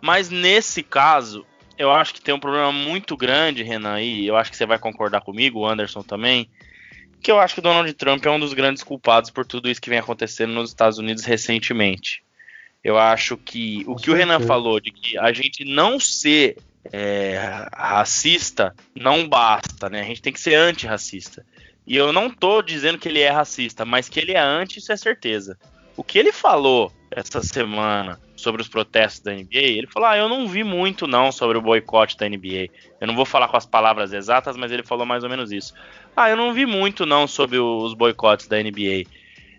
[0.00, 1.46] Mas nesse caso,
[1.78, 4.78] eu acho que tem um problema muito grande, Renan, e eu acho que você vai
[4.78, 6.48] concordar comigo, o Anderson também,
[7.20, 9.80] que eu acho que o Donald Trump é um dos grandes culpados por tudo isso
[9.80, 12.22] que vem acontecendo nos Estados Unidos recentemente.
[12.82, 16.56] Eu acho que o que o Renan falou de que a gente não ser
[16.92, 20.00] é, racista não basta, né?
[20.00, 21.44] A gente tem que ser antirracista.
[21.86, 24.92] E eu não tô dizendo que ele é racista, mas que ele é anti, isso
[24.92, 25.56] é certeza.
[25.96, 30.28] O que ele falou essa semana sobre os protestos da NBA, ele falou: Ah, eu
[30.28, 32.68] não vi muito não sobre o boicote da NBA.
[33.00, 35.72] Eu não vou falar com as palavras exatas, mas ele falou mais ou menos isso.
[36.14, 39.04] Ah, eu não vi muito não sobre os boicotes da NBA.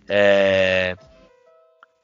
[0.07, 0.95] É...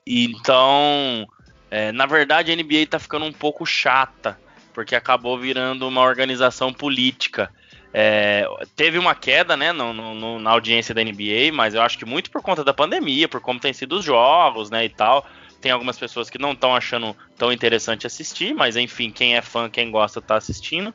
[0.05, 1.27] Então,
[1.69, 4.37] é, na verdade, a NBA tá ficando um pouco chata,
[4.73, 7.51] porque acabou virando uma organização política.
[7.93, 12.05] É, teve uma queda né, no, no, na audiência da NBA, mas eu acho que
[12.05, 15.25] muito por conta da pandemia, por como tem sido os jogos né, e tal
[15.63, 19.69] tem algumas pessoas que não estão achando tão interessante assistir, mas enfim, quem é fã,
[19.69, 20.93] quem gosta, tá assistindo.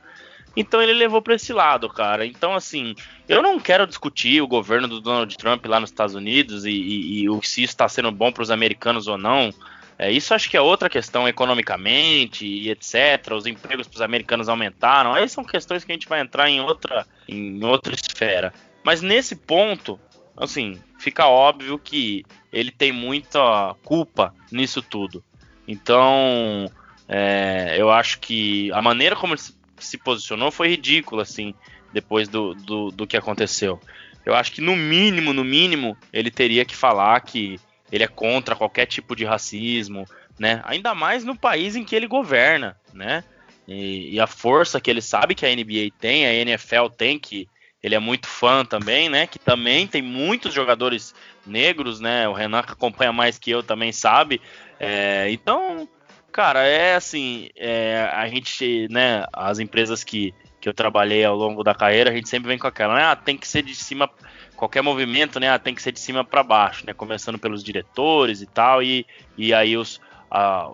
[0.54, 2.26] Então ele levou para esse lado, cara.
[2.26, 2.94] Então, assim,
[3.26, 7.24] eu não quero discutir o governo do Donald Trump lá nos Estados Unidos e, e,
[7.24, 9.54] e se isso está sendo bom para os americanos ou não.
[9.98, 13.32] É, isso acho que é outra questão economicamente e etc.
[13.32, 15.12] Os empregos para os americanos aumentaram.
[15.12, 18.54] Aí são questões que a gente vai entrar em outra, em outra esfera.
[18.84, 19.98] Mas nesse ponto,
[20.36, 25.24] assim, fica óbvio que ele tem muita culpa nisso tudo.
[25.66, 26.70] Então,
[27.08, 29.42] é, eu acho que a maneira como ele
[29.78, 31.54] se posicionou foi ridícula, assim,
[31.92, 33.80] depois do, do, do, que aconteceu.
[34.24, 37.58] Eu acho que no mínimo, no mínimo, ele teria que falar que
[37.90, 40.06] ele é contra qualquer tipo de racismo,
[40.38, 40.62] né?
[40.64, 43.24] Ainda mais no país em que ele governa, né?
[43.66, 47.48] E, e a força que ele sabe que a NBA tem, a NFL tem, que
[47.82, 49.26] ele é muito fã também, né?
[49.26, 51.14] Que também tem muitos jogadores
[51.46, 52.28] negros, né?
[52.28, 54.40] O Renan que acompanha mais que eu também sabe.
[54.80, 55.88] É, então,
[56.32, 59.24] cara, é assim, é, a gente, né?
[59.32, 62.66] As empresas que, que eu trabalhei ao longo da carreira, a gente sempre vem com
[62.66, 63.04] aquela, né?
[63.04, 64.10] Ah, tem que ser de cima,
[64.58, 65.56] qualquer movimento, né?
[65.58, 66.92] Tem que ser de cima para baixo, né?
[66.92, 70.00] Começando pelos diretores e tal, e, e aí os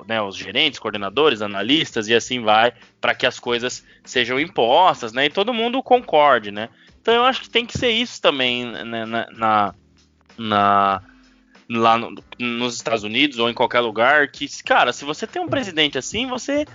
[0.09, 5.27] né, os gerentes, coordenadores, analistas e assim vai, para que as coisas sejam impostas, né?
[5.27, 6.71] E todo mundo concorde, né?
[7.01, 9.75] Então eu acho que tem que ser isso também né, na, na,
[10.37, 11.03] na
[11.69, 15.49] lá no, nos Estados Unidos ou em qualquer lugar que, cara, se você tem um
[15.49, 16.67] presidente assim, você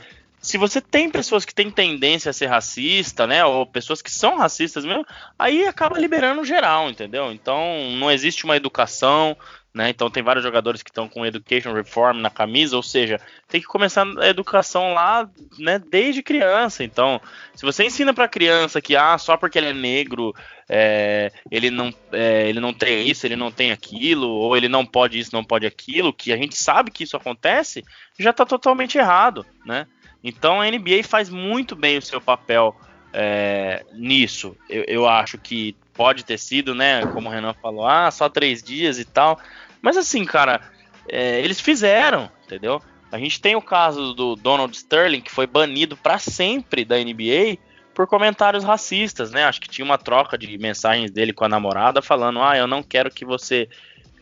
[0.41, 4.37] se você tem pessoas que têm tendência a ser racista, né, ou pessoas que são
[4.37, 5.05] racistas mesmo,
[5.37, 7.31] aí acaba liberando geral, entendeu?
[7.31, 9.35] Então não existe uma educação,
[9.73, 9.89] né?
[9.89, 13.67] Então tem vários jogadores que estão com education reform na camisa, ou seja, tem que
[13.67, 16.83] começar a educação lá, né, desde criança.
[16.83, 17.21] Então,
[17.53, 20.33] se você ensina para criança que ah, só porque ele é negro,
[20.67, 24.85] é, ele não é, ele não tem isso, ele não tem aquilo, ou ele não
[24.85, 27.83] pode isso, não pode aquilo, que a gente sabe que isso acontece,
[28.17, 29.85] já está totalmente errado, né?
[30.23, 32.75] Então a NBA faz muito bem o seu papel
[33.13, 34.55] é, nisso.
[34.69, 37.05] Eu, eu acho que pode ter sido, né?
[37.07, 39.39] Como o Renan falou, ah, só três dias e tal.
[39.81, 40.61] Mas assim, cara,
[41.07, 42.81] é, eles fizeram, entendeu?
[43.11, 47.57] A gente tem o caso do Donald Sterling, que foi banido para sempre da NBA
[47.93, 49.43] por comentários racistas, né?
[49.45, 52.83] Acho que tinha uma troca de mensagens dele com a namorada falando: ah, eu não
[52.83, 53.67] quero que você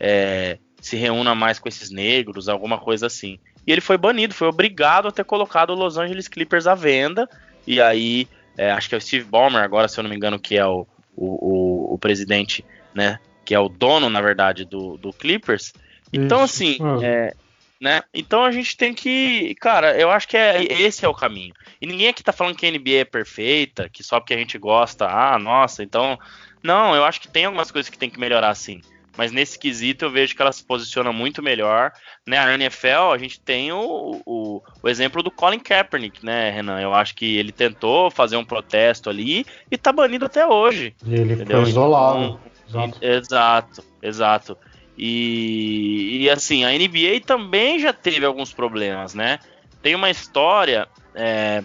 [0.00, 3.38] é, se reúna mais com esses negros, alguma coisa assim.
[3.68, 7.28] E ele foi banido, foi obrigado a ter colocado o Los Angeles Clippers à venda.
[7.66, 8.26] E aí,
[8.56, 10.66] é, acho que é o Steve Ballmer, agora, se eu não me engano, que é
[10.66, 13.18] o, o, o, presidente, né?
[13.44, 15.74] Que é o dono, na verdade, do, do Clippers.
[16.10, 16.98] Então, assim, ah.
[17.04, 17.34] é,
[17.78, 18.00] né?
[18.14, 19.54] Então a gente tem que.
[19.56, 21.52] Cara, eu acho que é, esse é o caminho.
[21.78, 24.56] E ninguém aqui tá falando que a NBA é perfeita, que só porque a gente
[24.56, 26.18] gosta, ah, nossa, então.
[26.62, 28.80] Não, eu acho que tem algumas coisas que tem que melhorar sim.
[29.18, 31.92] Mas nesse quesito eu vejo que ela se posiciona muito melhor.
[32.24, 32.38] Né?
[32.38, 36.80] A NFL, a gente tem o, o, o, exemplo do Colin Kaepernick, né, Renan?
[36.80, 40.94] Eu acho que ele tentou fazer um protesto ali e tá banido até hoje.
[41.04, 41.62] E ele entendeu?
[41.62, 42.38] foi isolado.
[42.68, 43.04] Então, exato.
[43.04, 44.58] exato, exato.
[44.96, 49.40] E, e, assim, a NBA também já teve alguns problemas, né?
[49.82, 51.64] Tem uma história é,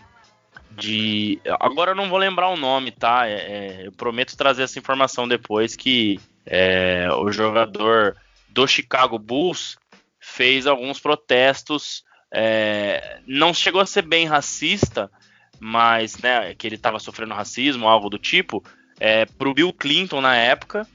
[0.71, 1.39] de.
[1.59, 3.27] Agora eu não vou lembrar o nome, tá?
[3.27, 8.15] É, é eu prometo trazer essa informação depois que é, o jogador
[8.49, 9.77] do Chicago Bulls
[10.19, 12.03] fez alguns protestos.
[12.33, 15.09] É, não chegou a ser bem racista,
[15.59, 18.63] mas né, que ele estava sofrendo racismo, algo do tipo,
[18.99, 20.87] é, pro Bill Clinton na época.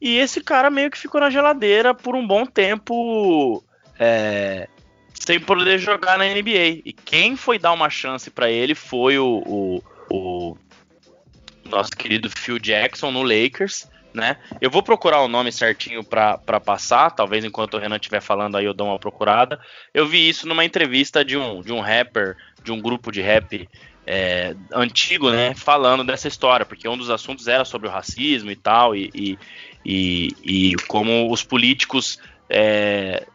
[0.00, 3.64] E esse cara meio que ficou na geladeira por um bom tempo
[3.98, 4.68] é,
[5.12, 6.82] sem poder jogar na NBA.
[6.84, 10.58] E quem foi dar uma chance para ele foi o, o, o,
[11.64, 14.36] nosso querido Phil Jackson no Lakers né?
[14.60, 18.64] Eu vou procurar o nome certinho para passar, talvez enquanto o Renan estiver falando aí
[18.64, 19.60] eu dou uma procurada.
[19.92, 23.68] Eu vi isso numa entrevista de um, de um rapper, de um grupo de rap
[24.06, 25.54] é, antigo, né?
[25.54, 29.38] Falando dessa história, porque um dos assuntos era sobre o racismo e tal, e, e,
[29.84, 32.18] e, e como os políticos
[32.48, 33.26] é,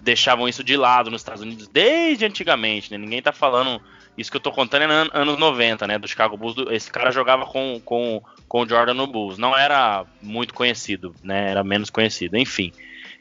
[0.00, 2.98] deixavam isso de lado nos Estados Unidos desde antigamente, né?
[2.98, 3.80] Ninguém tá falando.
[4.16, 5.98] Isso que eu tô contando é nos anos 90, né?
[5.98, 6.54] Do Chicago Bulls.
[6.70, 9.38] Esse cara jogava com, com com o Jordan no Bulls.
[9.38, 11.50] Não era muito conhecido, né?
[11.50, 12.72] Era menos conhecido, enfim.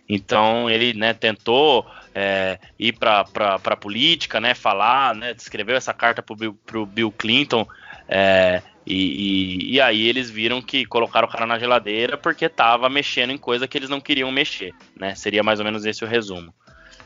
[0.08, 3.26] Então ele né, tentou é, ir para
[3.64, 7.66] a política, né, falar, né, escreveu essa carta para o Bill Clinton
[8.08, 12.90] é, e, e, e, aí eles viram que colocaram o cara na geladeira porque estava
[12.90, 15.16] mexendo em coisa que eles não queriam mexer, né?
[15.16, 16.54] Seria mais ou menos esse o resumo.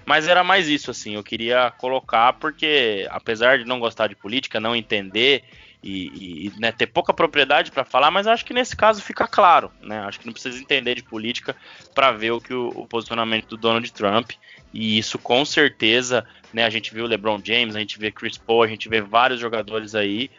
[0.04, 4.60] Mas era mais isso, assim, eu queria colocar porque, apesar de não gostar de política,
[4.60, 5.44] não entender
[5.88, 9.72] e, e né, ter pouca propriedade para falar, mas acho que nesse caso fica claro,
[9.82, 10.00] né?
[10.02, 11.56] Acho que não precisa entender de política
[11.96, 14.32] para ver o que o, o, posicionamento do Donald Trump
[14.74, 16.66] e isso com certeza, né?
[16.66, 19.40] A gente viu o LeBron James, a gente vê Chris Paul, a gente vê vários
[19.40, 20.30] jogadores aí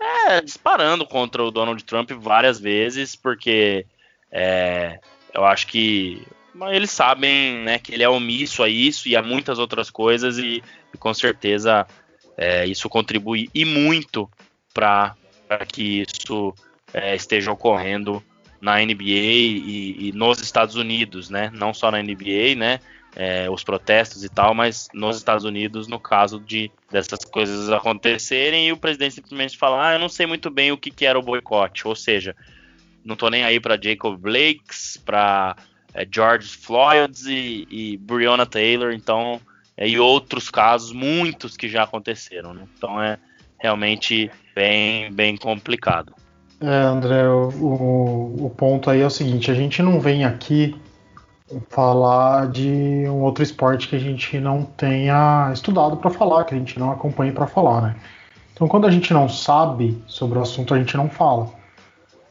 [0.00, 3.86] é, disparando contra o Donald Trump várias vezes, porque
[4.32, 4.98] é,
[5.32, 6.26] eu acho que
[6.72, 10.62] eles sabem né, que ele é omisso a isso e a muitas outras coisas, e,
[10.92, 11.86] e com certeza
[12.36, 14.28] é, isso contribui e muito
[14.72, 15.16] para
[15.66, 16.54] que isso
[16.92, 18.22] é, esteja ocorrendo
[18.60, 21.50] na NBA e, e, nos Estados Unidos, né?
[21.54, 22.80] Não só na NBA, né?
[23.16, 28.68] É, os protestos e tal, mas nos Estados Unidos, no caso de dessas coisas acontecerem
[28.68, 31.18] e o presidente simplesmente falar, ah, eu não sei muito bem o que, que era
[31.18, 32.36] o boicote, ou seja,
[33.04, 35.56] não tô nem aí para Jacob Blakes, para
[35.94, 39.40] é, George Floyd e, e Breonna Taylor, então
[39.76, 42.68] é, e outros casos, muitos que já aconteceram, né?
[42.76, 43.18] Então é
[43.58, 46.12] realmente bem, bem complicado.
[46.60, 50.74] É, André, o, o ponto aí é o seguinte: a gente não vem aqui
[51.70, 56.58] falar de um outro esporte que a gente não tenha estudado para falar, que a
[56.58, 57.96] gente não acompanhe para falar, né?
[58.52, 61.48] Então, quando a gente não sabe sobre o assunto, a gente não fala.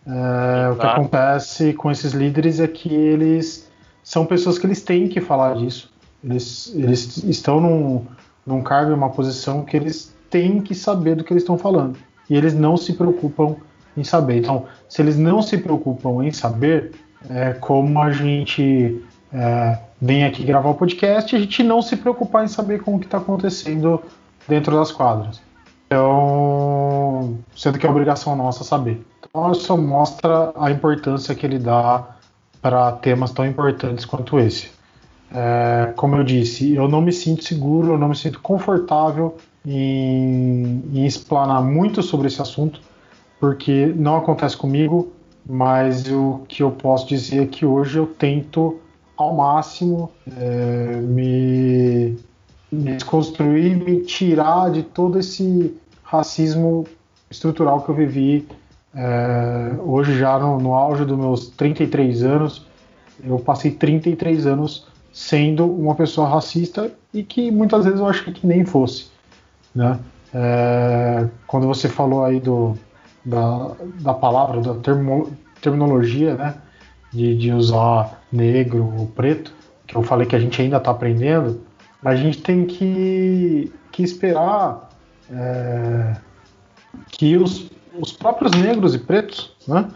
[0.05, 3.71] É, o que acontece com esses líderes é que eles
[4.03, 5.89] são pessoas que eles têm que falar disso.
[6.21, 8.05] Eles, eles estão num,
[8.45, 11.97] num cargo, uma posição que eles têm que saber do que eles estão falando.
[12.30, 13.55] E eles não se preocupam
[13.95, 14.38] em saber.
[14.38, 16.91] Então, se eles não se preocupam em saber,
[17.30, 19.01] é como a gente
[19.34, 23.05] é, vem aqui gravar o podcast, a gente não se preocupar em saber como que
[23.05, 24.01] está acontecendo
[24.47, 25.41] dentro das quadras.
[25.88, 29.01] Então, sendo que é obrigação nossa saber.
[29.19, 32.05] Então, isso mostra a importância que ele dá
[32.61, 34.76] para temas tão importantes quanto esse.
[35.34, 40.82] É, como eu disse, eu não me sinto seguro, eu não me sinto confortável em,
[40.93, 42.80] em explanar muito sobre esse assunto,
[43.39, 45.11] porque não acontece comigo,
[45.45, 48.80] mas o que eu posso dizer é que hoje eu tento
[49.17, 52.17] ao máximo é, me,
[52.71, 56.86] me desconstruir, me tirar de todo esse racismo
[57.30, 58.47] estrutural que eu vivi
[58.95, 62.65] é, hoje já no, no auge dos meus 33 anos.
[63.23, 68.45] Eu passei 33 anos sendo uma pessoa racista e que muitas vezes eu acho que
[68.45, 69.07] nem fosse.
[69.73, 69.99] Né?
[70.33, 72.77] É, quando você falou aí do,
[73.27, 75.31] da, da palavra, da termo,
[75.61, 76.55] terminologia, né?
[77.11, 79.53] De, de usar negro ou preto,
[79.85, 81.61] que eu falei que a gente ainda está aprendendo,
[82.03, 84.89] a gente tem que, que esperar
[85.31, 86.15] é,
[87.09, 89.89] que os, os próprios negros e pretos, né?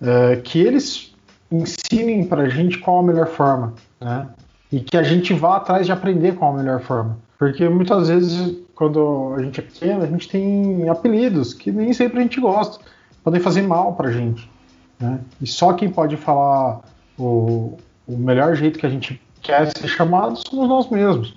[0.00, 1.14] É, que eles
[1.50, 4.28] ensinem para a gente qual a melhor forma, né?
[4.70, 7.18] E que a gente vá atrás de aprender qual a melhor forma.
[7.38, 12.18] Porque muitas vezes, quando a gente é pequeno, a gente tem apelidos que nem sempre
[12.18, 12.84] a gente gosta,
[13.22, 14.50] podem fazer mal pra gente.
[14.98, 15.20] Né?
[15.40, 16.80] E só quem pode falar
[17.18, 21.36] o, o melhor jeito que a gente quer ser chamado somos nós mesmos.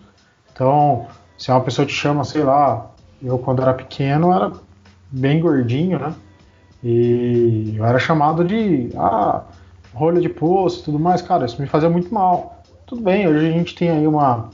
[0.54, 1.08] Então,
[1.38, 4.52] se uma pessoa te chama, sei lá, eu quando era pequeno era
[5.12, 6.14] bem gordinho, né?
[6.84, 9.44] E eu era chamado de ah,
[9.94, 12.61] rolha de poço e tudo mais, cara, isso me fazia muito mal.
[12.92, 14.50] Tudo bem, hoje a gente tem aí uma.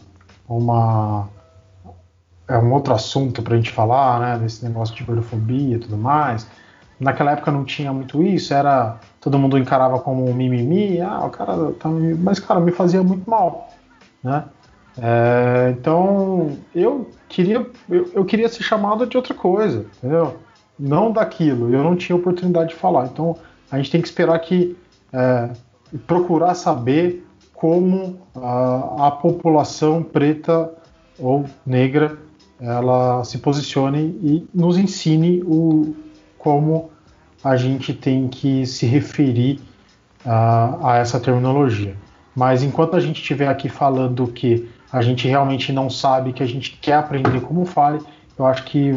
[0.47, 1.27] uma
[2.47, 4.37] é um outro assunto para a gente falar, né?
[4.37, 6.47] Desse negócio de gordofobia e tudo mais.
[6.99, 8.99] Naquela época não tinha muito isso, era.
[9.19, 11.89] Todo mundo encarava como um mimimi, ah, o cara tá.
[11.89, 13.69] Mas, cara, me fazia muito mal,
[14.23, 14.43] né?
[15.01, 20.37] É, então, eu queria, eu, eu, queria ser chamado de outra coisa, entendeu?
[20.77, 23.07] Não daquilo, eu não tinha oportunidade de falar.
[23.07, 23.35] Então,
[23.71, 24.77] a gente tem que esperar que.
[25.11, 25.49] É,
[26.05, 27.26] procurar saber
[27.57, 30.71] como a, a população preta
[31.17, 32.19] ou negra
[32.61, 35.95] ela se posicione e nos ensine o,
[36.37, 36.91] como
[37.43, 39.59] a gente tem que se referir
[40.23, 41.95] a, a essa terminologia.
[42.35, 46.47] Mas enquanto a gente estiver aqui falando que a gente realmente não sabe, que a
[46.47, 47.99] gente quer aprender como fale,
[48.37, 48.89] eu acho que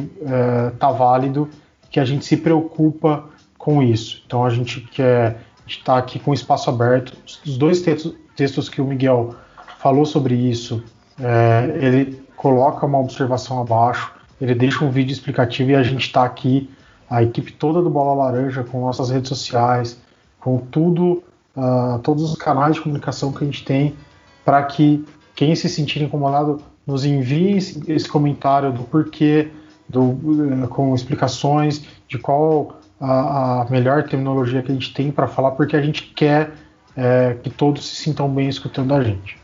[0.75, 1.49] está é, válido,
[1.91, 3.25] que a gente se preocupa
[3.57, 4.23] com isso.
[4.27, 7.17] Então a gente quer estar aqui com espaço aberto.
[7.47, 9.35] Os dois textos, textos que o Miguel
[9.81, 10.83] falou sobre isso,
[11.21, 14.11] é, ele coloca uma observação abaixo,
[14.41, 16.71] ele deixa um vídeo explicativo e a gente está aqui,
[17.11, 20.01] a equipe toda do Bola Laranja, com nossas redes sociais,
[20.39, 21.23] com tudo,
[21.55, 23.95] uh, todos os canais de comunicação que a gente tem,
[24.43, 29.51] para que quem se sentir incomodado nos envie esse, comentário do porquê,
[29.87, 35.27] do, uh, com explicações de qual a, a melhor terminologia que a gente tem para
[35.27, 36.53] falar, porque a gente quer
[36.97, 39.39] é, que todos se sintam bem escutando a gente.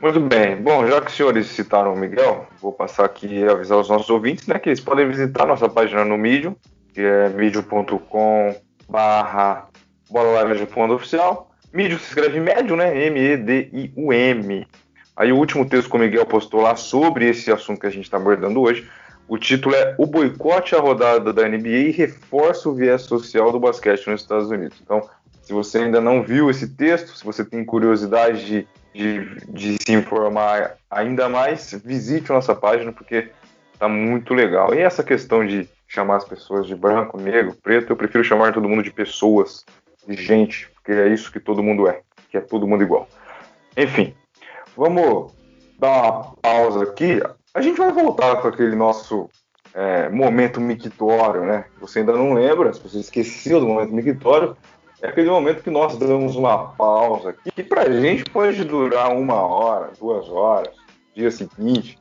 [0.00, 0.56] Muito bem.
[0.56, 4.08] Bom, já que os senhores citaram o Miguel, vou passar aqui e avisar os nossos
[4.08, 6.54] ouvintes né, que eles podem visitar nossa página no Medium,
[6.94, 8.54] que é medium.com
[8.88, 9.68] barra
[10.08, 11.50] bola laranja fundo oficial.
[11.72, 13.06] Medium se escreve médio, né?
[13.06, 14.66] M-E-D-I-U-M.
[15.16, 18.04] Aí o último texto que o Miguel postou lá sobre esse assunto que a gente
[18.04, 18.88] está abordando hoje,
[19.26, 24.06] o título é O boicote à rodada da NBA reforça o viés social do basquete
[24.08, 24.78] nos Estados Unidos.
[24.82, 25.02] Então,
[25.48, 29.94] se você ainda não viu esse texto, se você tem curiosidade de, de, de se
[29.94, 33.30] informar ainda mais, visite a nossa página porque
[33.78, 34.74] tá muito legal.
[34.74, 38.68] E essa questão de chamar as pessoas de branco, negro, preto, eu prefiro chamar todo
[38.68, 39.64] mundo de pessoas,
[40.06, 43.08] de gente, porque é isso que todo mundo é, que é todo mundo igual.
[43.74, 44.12] Enfim,
[44.76, 45.32] vamos
[45.78, 47.22] dar uma pausa aqui.
[47.54, 49.30] A gente vai voltar com aquele nosso
[49.72, 51.64] é, momento mictório, né?
[51.80, 54.54] Você ainda não lembra, se você esqueceu do momento mictório,
[55.00, 59.92] é aquele momento que nós damos uma pausa, que pra gente pode durar uma hora,
[59.98, 60.74] duas horas,
[61.14, 61.98] dia seguinte.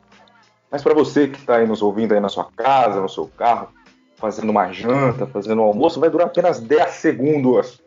[0.71, 3.69] Mas para você que está aí nos ouvindo aí na sua casa, no seu carro,
[4.15, 7.81] fazendo uma janta, fazendo um almoço, vai durar apenas 10 segundos.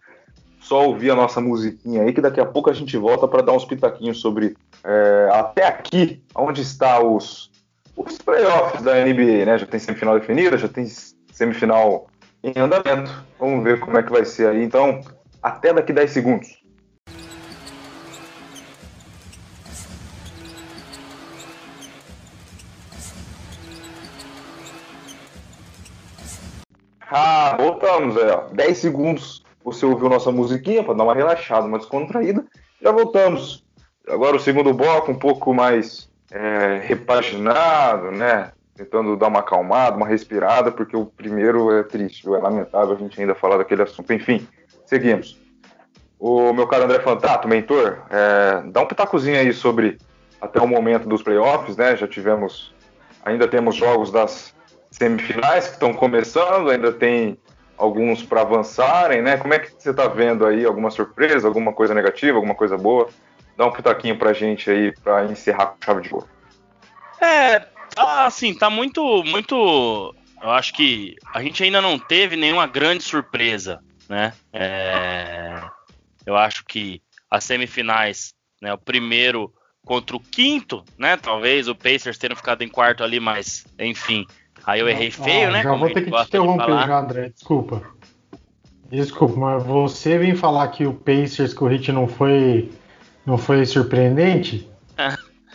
[0.61, 3.53] Só ouvir a nossa musiquinha aí, que daqui a pouco a gente volta para dar
[3.53, 7.51] uns pitaquinhos sobre é, até aqui, onde está os,
[7.97, 9.59] os playoffs da NBA, né?
[9.59, 10.87] Já tem semifinal definida, já tem
[11.33, 12.07] semifinal
[12.43, 13.25] em andamento.
[13.39, 14.63] Vamos ver como é que vai ser aí.
[14.63, 15.01] Então,
[15.43, 16.61] até daqui 10 segundos.
[27.11, 28.55] Ah, voltamos, é.
[28.55, 32.45] 10 segundos você ouviu nossa musiquinha para dar uma relaxada, uma descontraída.
[32.81, 33.65] Já voltamos.
[34.09, 38.53] Agora o segundo bloco um pouco mais é, repaginado, né?
[38.81, 43.21] Tentando dar uma acalmada, uma respirada, porque o primeiro é triste, é lamentável a gente
[43.21, 44.11] ainda falar daquele assunto.
[44.11, 44.49] Enfim,
[44.87, 45.39] seguimos.
[46.19, 49.99] O meu caro André Fantato, mentor, é, dá um pitacozinho aí sobre
[50.41, 51.95] até o momento dos playoffs, né?
[51.95, 52.75] Já tivemos,
[53.23, 54.55] ainda temos jogos das
[54.91, 57.37] semifinais que estão começando, ainda tem
[57.77, 59.37] alguns para avançarem, né?
[59.37, 60.65] Como é que você está vendo aí?
[60.65, 63.09] Alguma surpresa, alguma coisa negativa, alguma coisa boa?
[63.59, 66.27] Dá um pitaquinho pra gente aí para encerrar com chave de ouro.
[67.21, 67.63] É,
[67.95, 70.15] tá, assim, tá muito, muito.
[70.43, 74.33] Eu acho que a gente ainda não teve nenhuma grande surpresa, né?
[74.53, 75.61] É,
[76.25, 78.73] eu acho que as semifinais, né?
[78.73, 79.53] O primeiro
[79.85, 81.17] contra o quinto, né?
[81.17, 84.27] Talvez o Pacers tenha ficado em quarto ali, mas enfim,
[84.67, 85.63] Aí eu errei feio, ah, né?
[85.63, 87.31] Já vou ter que te interromper já, André.
[87.31, 87.83] Desculpa.
[88.91, 92.71] Desculpa, mas você vem falar que o Pacers com o Hit não foi,
[93.25, 94.69] não foi surpreendente?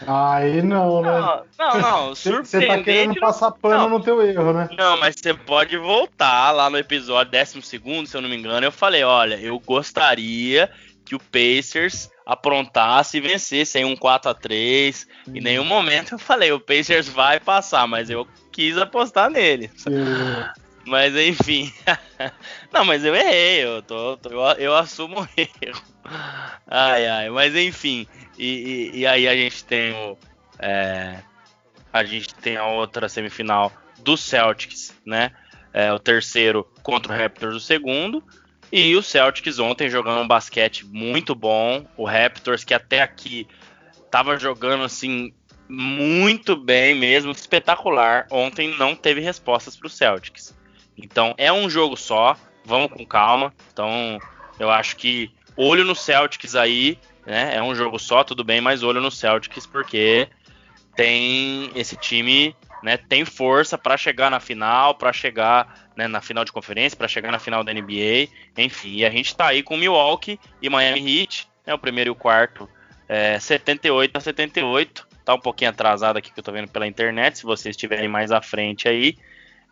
[0.05, 1.41] Aí não, né?
[1.57, 2.49] Não, não, surpreendente.
[2.49, 3.89] Você tá querendo passar pano não.
[3.89, 4.67] no teu erro, né?
[4.77, 8.65] Não, mas você pode voltar lá no episódio 12, se eu não me engano.
[8.65, 10.69] Eu falei: olha, eu gostaria
[11.05, 16.19] que o Pacers aprontasse e vencesse em um 4 a 3 Em nenhum momento eu
[16.19, 19.69] falei, o Pacers vai passar, mas eu quis apostar nele.
[20.85, 21.73] Mas enfim.
[22.71, 25.81] Não, mas eu errei, eu, tô, tô eu, eu, assumo o erro.
[26.67, 28.07] Ai, ai, mas enfim.
[28.37, 30.17] E, e, e aí a gente tem o.
[30.59, 31.19] É,
[31.91, 35.31] a gente tem a outra semifinal do Celtics, né?
[35.73, 38.23] É, o terceiro contra o Raptors, o segundo.
[38.71, 41.85] E o Celtics ontem jogando um basquete muito bom.
[41.97, 43.47] O Raptors, que até aqui
[44.11, 45.33] tava jogando assim
[45.67, 48.27] muito bem mesmo, espetacular.
[48.29, 50.55] Ontem não teve respostas para o Celtics.
[50.97, 53.53] Então é um jogo só, vamos com calma.
[53.71, 54.19] Então
[54.59, 57.55] eu acho que olho no Celtics aí, né?
[57.55, 60.27] É um jogo só, tudo bem, mas olho no Celtics porque
[60.95, 62.97] tem esse time, né?
[62.97, 67.31] Tem força para chegar na final, para chegar né, na final de conferência, para chegar
[67.31, 68.29] na final da NBA.
[68.57, 72.11] Enfim, e a gente está aí com Milwaukee e Miami Heat, né, o primeiro e
[72.11, 72.69] o quarto,
[73.07, 75.07] é, 78 a 78.
[75.23, 78.31] Tá um pouquinho atrasado aqui que eu tô vendo pela internet, se vocês estiverem mais
[78.31, 79.17] à frente aí.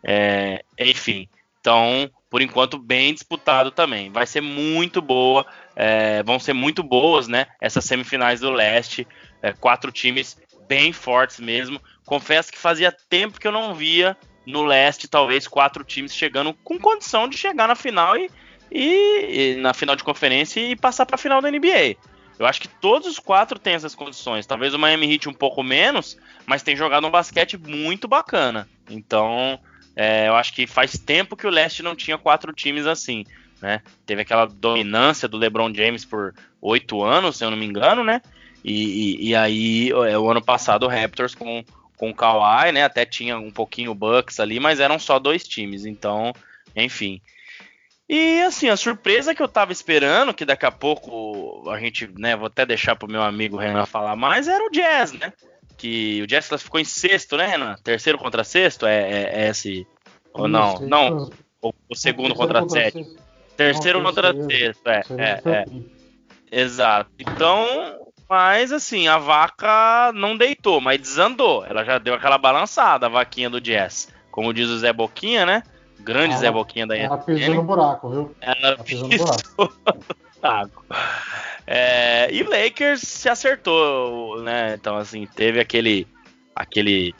[0.04, 1.28] É, enfim,
[1.60, 4.10] então, por enquanto, bem disputado também.
[4.10, 7.46] Vai ser muito boa, é, vão ser muito boas, né?
[7.60, 9.06] Essas semifinais do leste.
[9.40, 10.36] É, quatro times
[10.68, 11.80] bem fortes mesmo.
[12.04, 16.78] Confesso que fazia tempo que eu não via no leste, talvez quatro times chegando com
[16.78, 18.30] condição de chegar na final e,
[18.70, 21.96] e, e na final de conferência e passar para a final da NBA.
[22.38, 24.44] Eu acho que todos os quatro têm essas condições.
[24.44, 28.68] Talvez o Miami Heat um pouco menos, mas tem jogado um basquete muito bacana.
[28.90, 29.58] Então,
[29.96, 33.24] é, eu acho que faz tempo que o leste não tinha quatro times assim.
[33.60, 33.80] Né?
[34.04, 38.20] Teve aquela dominância do LeBron James por oito anos, se eu não me engano, né?
[38.62, 41.64] E, e, e aí, é, o ano passado, o Raptors com
[41.96, 42.84] com o Kawhi, né?
[42.84, 46.32] Até tinha um pouquinho o Bucks ali, mas eram só dois times, então,
[46.74, 47.20] enfim.
[48.08, 52.36] E assim, a surpresa que eu tava esperando, que daqui a pouco a gente, né,
[52.36, 55.32] vou até deixar pro meu amigo Renan falar mais, era o Jazz, né?
[55.76, 57.76] Que o Jazz ficou em sexto, né, Renan?
[57.82, 58.86] Terceiro contra sexto?
[58.86, 59.86] É, é, é esse.
[60.32, 60.78] Ou não?
[60.80, 63.06] Não, o, o segundo contra, sétimo.
[63.56, 65.64] Terceiro contra sexto, é, é, é.
[66.50, 67.10] Exato.
[67.18, 67.66] Então,
[68.28, 71.64] mas assim, a vaca não deitou, mas desandou.
[71.64, 74.08] Ela já deu aquela balançada, a vaquinha do Jazz.
[74.30, 75.62] Como diz o Zé Boquinha, né?
[76.00, 78.34] Grande ela, Zé Boquinha da Ela pisou no buraco, viu?
[78.40, 80.84] Ela, ela pisou no buraco.
[81.66, 84.74] É, e Lakers se acertou, né?
[84.74, 86.06] Então, assim, teve aquele,
[86.54, 87.14] aquele,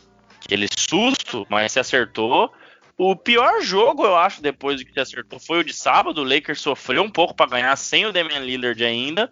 [0.44, 2.52] aquele susto, mas se acertou.
[2.96, 6.20] O pior jogo, eu acho, depois de que se acertou, foi o de sábado.
[6.20, 9.30] O Lakers sofreu um pouco para ganhar sem o Damian Lillard ainda.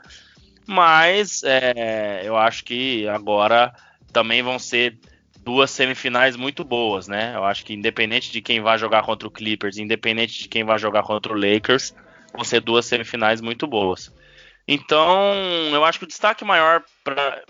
[0.66, 3.72] Mas é, eu acho que agora
[4.12, 4.98] também vão ser
[5.44, 7.32] duas semifinais muito boas, né?
[7.34, 10.78] Eu acho que independente de quem vai jogar contra o Clippers, independente de quem vai
[10.78, 11.94] jogar contra o Lakers,
[12.32, 14.12] vão ser duas semifinais muito boas.
[14.66, 15.34] Então,
[15.72, 17.42] eu acho que o destaque maior pra,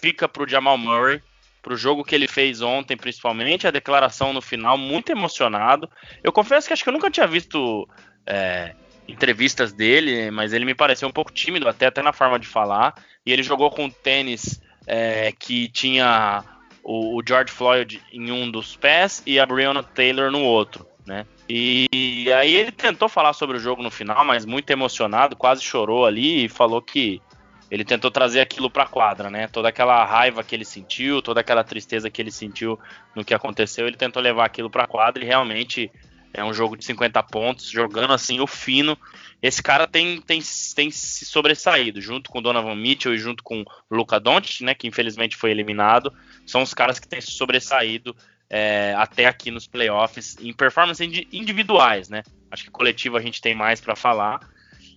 [0.00, 1.22] fica para o Jamal Murray,
[1.62, 5.88] pro jogo que ele fez ontem, principalmente, a declaração no final, muito emocionado.
[6.22, 7.88] Eu confesso que acho que eu nunca tinha visto
[8.26, 8.74] é,
[9.06, 12.94] entrevistas dele, mas ele me pareceu um pouco tímido, até, até na forma de falar.
[13.24, 16.44] E ele jogou com tênis é, que tinha
[16.82, 21.26] o, o, George Floyd em um dos pés e a Breonna Taylor no outro, né?
[21.48, 26.04] E, aí ele tentou falar sobre o jogo no final, mas muito emocionado, quase chorou
[26.04, 27.22] ali e falou que
[27.70, 29.46] ele tentou trazer aquilo para a quadra, né?
[29.48, 32.78] Toda aquela raiva que ele sentiu, toda aquela tristeza que ele sentiu
[33.14, 35.90] no que aconteceu, ele tentou levar aquilo para a quadra e realmente
[36.32, 38.96] é um jogo de 50 pontos, jogando assim o fino.
[39.42, 40.40] Esse cara tem, tem,
[40.74, 45.36] tem se sobressaído, junto com Donovan Mitchell e junto com Luca Doncic, né, que infelizmente
[45.36, 46.12] foi eliminado.
[46.46, 48.14] São os caras que têm se sobressaído
[48.50, 52.22] é, até aqui nos playoffs em performances individuais, né?
[52.50, 54.40] Acho que coletivo a gente tem mais para falar,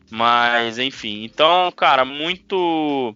[0.10, 1.24] mas, enfim.
[1.24, 3.16] Então, cara, muito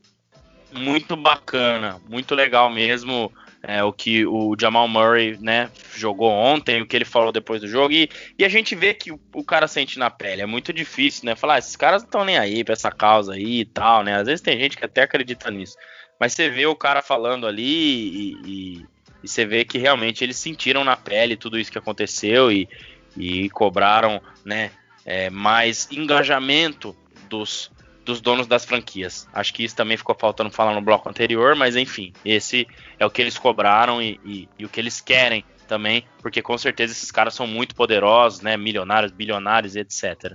[0.71, 3.31] muito bacana, muito legal mesmo
[3.67, 7.67] é, o que o Jamal Murray, né, jogou ontem, o que ele falou depois do
[7.67, 10.71] jogo, e, e a gente vê que o, o, cara sente na pele, é muito
[10.71, 13.65] difícil, né, falar, ah, esses caras não estão nem aí pra essa causa aí e
[13.65, 15.75] tal, né, às vezes tem gente que até acredita nisso,
[16.19, 17.63] mas você vê o cara falando ali
[18.45, 18.85] e,
[19.25, 22.69] e você vê que realmente eles sentiram na pele tudo isso que aconteceu e,
[23.17, 24.69] e cobraram, né,
[25.03, 26.95] é, mais engajamento
[27.27, 27.71] dos,
[28.05, 29.27] dos donos das franquias.
[29.33, 32.67] Acho que isso também ficou faltando falar no bloco anterior, mas enfim, esse
[32.99, 36.55] é o que eles cobraram e, e, e, o que eles querem também, porque com
[36.55, 38.55] certeza esses caras são muito poderosos, né?
[38.55, 40.33] Milionários, bilionários, etc.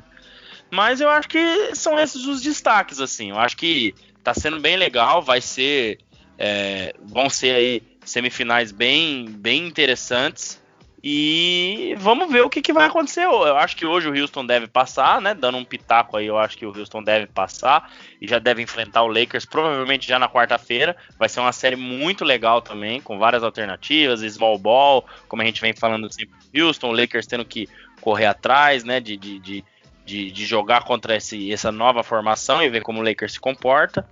[0.69, 3.31] Mas eu acho que são esses os destaques, assim.
[3.31, 5.99] Eu acho que tá sendo bem legal, vai ser.
[6.37, 10.61] É, vão ser aí semifinais bem, bem interessantes.
[11.03, 13.25] E vamos ver o que, que, vai acontecer.
[13.25, 15.33] Eu acho que hoje o Houston deve passar, né?
[15.33, 17.91] Dando um pitaco aí, eu acho que o Houston deve passar
[18.21, 20.95] e já deve enfrentar o Lakers provavelmente já na quarta-feira.
[21.19, 25.63] Vai ser uma série muito legal também, com várias alternativas, small ball, como a gente
[25.63, 26.35] vem falando sempre.
[26.55, 27.67] Houston, o Lakers tendo que
[28.03, 29.01] correr atrás, né?
[29.01, 29.65] De, de, de,
[30.05, 34.07] de, de jogar contra esse, essa nova formação e ver como o Lakers se comporta.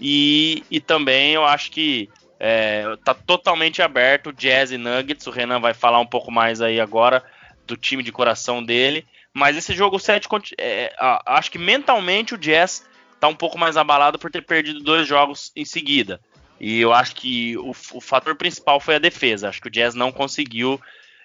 [0.00, 2.08] E, e também eu acho que
[2.38, 5.26] é, tá totalmente aberto, Jazz e Nuggets.
[5.26, 7.22] O Renan vai falar um pouco mais aí agora
[7.66, 9.06] do time de coração dele.
[9.32, 10.28] Mas esse jogo 7,
[10.58, 10.94] é,
[11.26, 12.86] acho que mentalmente o Jazz
[13.20, 16.20] tá um pouco mais abalado por ter perdido dois jogos em seguida.
[16.60, 19.48] E eu acho que o, o fator principal foi a defesa.
[19.48, 20.80] Acho que o Jazz não conseguiu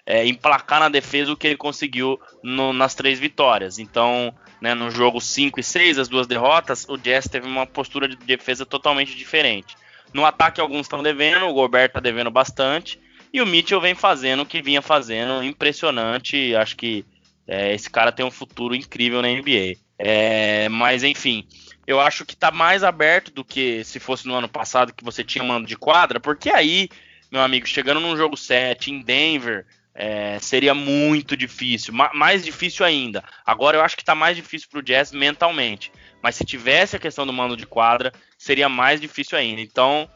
[0.06, 3.78] é, emplacar na defesa o que ele conseguiu no, nas três vitórias.
[3.78, 8.08] Então, né, no jogo 5 e 6, as duas derrotas, o Jazz teve uma postura
[8.08, 9.76] de defesa totalmente diferente.
[10.14, 13.00] No ataque, alguns estão devendo, o Gobert está devendo bastante.
[13.32, 16.54] E o Mitchell vem fazendo o que vinha fazendo, impressionante.
[16.54, 17.04] Acho que
[17.48, 19.76] é, esse cara tem um futuro incrível na NBA.
[19.98, 21.46] É, mas enfim,
[21.86, 25.24] eu acho que está mais aberto do que se fosse no ano passado que você
[25.24, 26.88] tinha mando de quadra, porque aí,
[27.30, 33.22] meu amigo, chegando num jogo 7 em Denver, é, seria muito difícil, mais difícil ainda.
[33.46, 35.92] Agora eu acho que está mais difícil para o Jazz mentalmente.
[36.20, 39.60] Mas se tivesse a questão do mando de quadra, seria mais difícil ainda.
[39.60, 40.08] Então,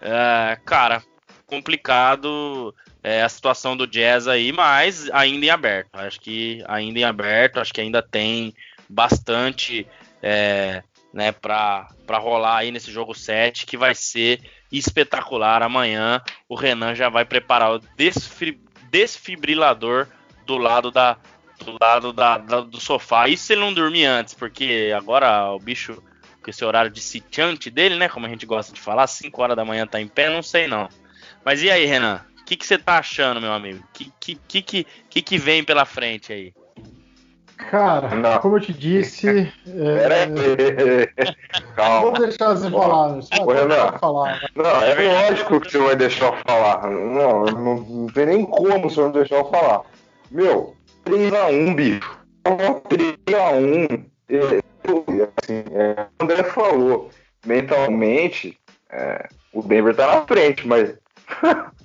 [0.00, 1.02] é, cara,
[1.44, 5.90] complicado é, a situação do Jazz aí, mas ainda em aberto.
[5.94, 8.54] Acho que ainda em aberto, acho que ainda tem
[8.88, 9.86] bastante
[10.22, 10.82] é,
[11.12, 14.40] né, para rolar aí nesse jogo 7, que vai ser
[14.72, 16.22] espetacular amanhã.
[16.48, 17.80] O Renan já vai preparar o
[18.90, 20.06] desfibrilador
[20.44, 21.16] do lado da,
[21.64, 23.28] do lado da, da, do sofá.
[23.28, 26.02] Isso ele não dormir antes, porque agora o bicho,
[26.42, 28.08] com esse horário de sitiante dele, né?
[28.08, 30.66] Como a gente gosta de falar, 5 horas da manhã tá em pé, não sei
[30.66, 30.88] não.
[31.44, 32.24] Mas e aí, Renan?
[32.40, 33.82] O que você tá achando, meu amigo?
[33.82, 36.54] O que, que, que, que, que vem pela frente aí?
[37.56, 38.38] Cara, não.
[38.38, 39.52] como eu te disse.
[39.66, 40.26] É...
[41.74, 42.00] Calma.
[42.02, 43.18] Vou deixar você falar.
[43.40, 44.40] Ô, Renan, falar.
[44.40, 44.48] Né?
[44.54, 46.88] Não, é lógico que você vai deixar eu falar.
[46.88, 49.82] Não, não, não tem nem como o senhor não deixar eu falar.
[50.30, 50.76] Meu,
[51.06, 52.18] 3x1, bicho.
[52.44, 54.04] 3x1.
[54.28, 57.10] Assim, é, o André falou,
[57.44, 58.58] mentalmente,
[58.90, 60.94] é, o Denver tá na frente, mas.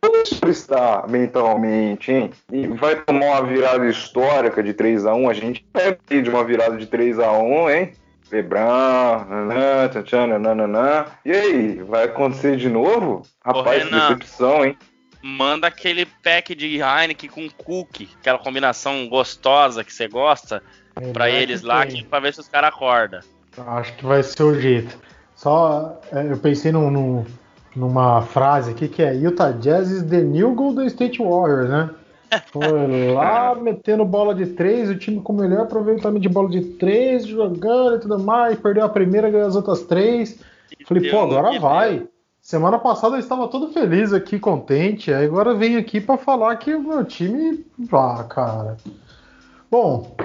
[0.00, 2.30] Como está mentalmente, hein?
[2.52, 5.30] E vai tomar uma virada histórica de 3x1.
[5.30, 7.92] A gente pega de uma virada de 3x1, hein?
[8.30, 9.24] Lebron,
[10.38, 13.22] nananã, E aí, vai acontecer de novo?
[13.44, 14.76] Rapaz, que decepção, hein?
[15.22, 20.62] manda aquele pack de Heineken com cookie, aquela combinação gostosa que você gosta,
[21.12, 23.20] para eles lá, que, pra ver se os caras acordam.
[23.56, 24.98] Acho que vai ser o jeito.
[25.34, 27.26] Só é, eu pensei num, num,
[27.78, 31.90] numa frase aqui que é Utah Jazz is the new Golden State Warriors, né?
[32.52, 36.60] Foi lá metendo bola de três, o time com o melhor aproveitamento de bola de
[36.60, 40.40] três, jogando e tudo mais, perdeu a primeira, ganhou as outras três.
[40.86, 42.06] Falei, pô, agora vai.
[42.40, 46.74] Semana passada eu estava todo feliz aqui, contente, aí agora vem aqui para falar que
[46.74, 47.64] o meu time.
[47.92, 48.76] Ah, cara.
[49.70, 50.16] Bom,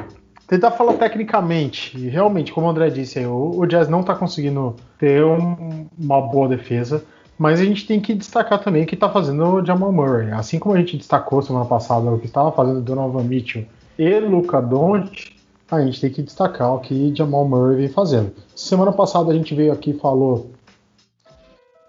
[0.47, 4.16] tentar falar tecnicamente, e realmente, como o André disse, aí, o, o Jazz não está
[4.16, 7.04] conseguindo ter um, uma boa defesa,
[7.43, 10.31] mas a gente tem que destacar também o que está fazendo o Jamal Murray.
[10.31, 13.65] Assim como a gente destacou semana passada o que estava fazendo Donovan Mitchell
[13.99, 15.35] e Luca Doncic,
[15.69, 18.31] a gente tem que destacar o que Jamal Murray vem fazendo.
[18.55, 20.51] Semana passada a gente veio aqui e falou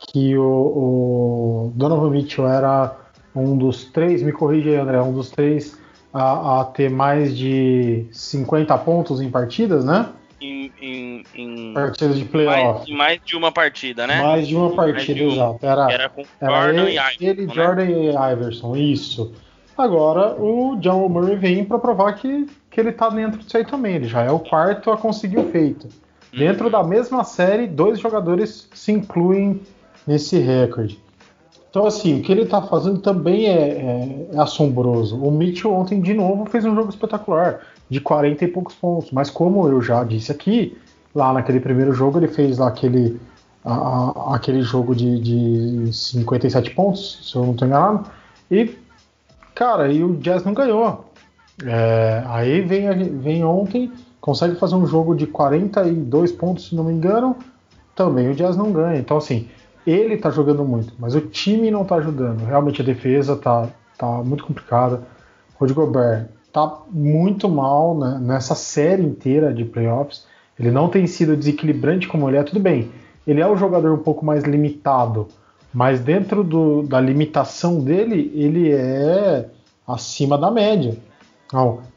[0.09, 2.96] que o, o Donovan Mitchell era
[3.32, 5.78] um dos três, me corrija aí, André, um dos três
[6.12, 10.09] a, a ter mais de 50 pontos em partidas, né?
[10.45, 12.80] Em, em, em partidas de playoff.
[12.90, 14.20] Mais, mais, de uma partida, né?
[14.20, 15.64] Mais de uma partida, de exato.
[15.64, 17.24] Era, era com era Jordan ele, e Iverson.
[17.24, 17.55] Ele, né?
[17.55, 19.32] Jordan e Iverson, isso.
[19.76, 23.97] Agora o John Murray vem para provar que, que ele tá dentro disso aí também.
[23.97, 25.84] Ele já é o quarto a conseguir o feito.
[25.84, 26.38] Uhum.
[26.38, 29.62] Dentro da mesma série, dois jogadores se incluem
[30.07, 31.03] nesse recorde.
[31.70, 35.20] Então, assim, o que ele está fazendo também é, é, é, assombroso.
[35.20, 39.11] O Mitchell ontem, de novo, fez um jogo espetacular, de 40 e poucos pontos.
[39.11, 40.76] Mas, como eu já disse aqui,
[41.14, 43.20] lá naquele primeiro jogo, ele fez lá aquele,
[43.64, 48.09] a, a, aquele jogo de, de 57 pontos, se eu não estou enganado.
[48.51, 48.76] E,
[49.55, 51.05] cara, e o Jazz não ganhou.
[51.64, 56.93] É, aí vem, vem ontem, consegue fazer um jogo de 42 pontos, se não me
[56.93, 57.37] engano,
[57.95, 58.99] também o Jazz não ganha.
[58.99, 59.49] Então, assim,
[59.87, 62.45] ele tá jogando muito, mas o time não tá ajudando.
[62.45, 65.03] Realmente a defesa tá, tá muito complicada.
[65.59, 70.24] Rudy Gobert tá muito mal né, nessa série inteira de playoffs.
[70.57, 72.92] Ele não tem sido desequilibrante como ele é, tudo bem.
[73.26, 75.26] Ele é o jogador um pouco mais limitado,
[75.72, 79.48] mas dentro do, da limitação dele, ele é
[79.84, 80.96] acima da média.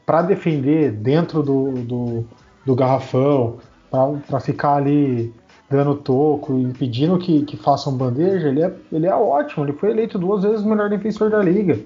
[0.04, 2.24] Para defender dentro do, do,
[2.66, 3.58] do garrafão,
[4.26, 5.32] para ficar ali
[5.70, 9.64] dando toco, impedindo que, que façam bandeja, ele é, ele é ótimo.
[9.64, 11.78] Ele foi eleito duas vezes o melhor defensor da liga.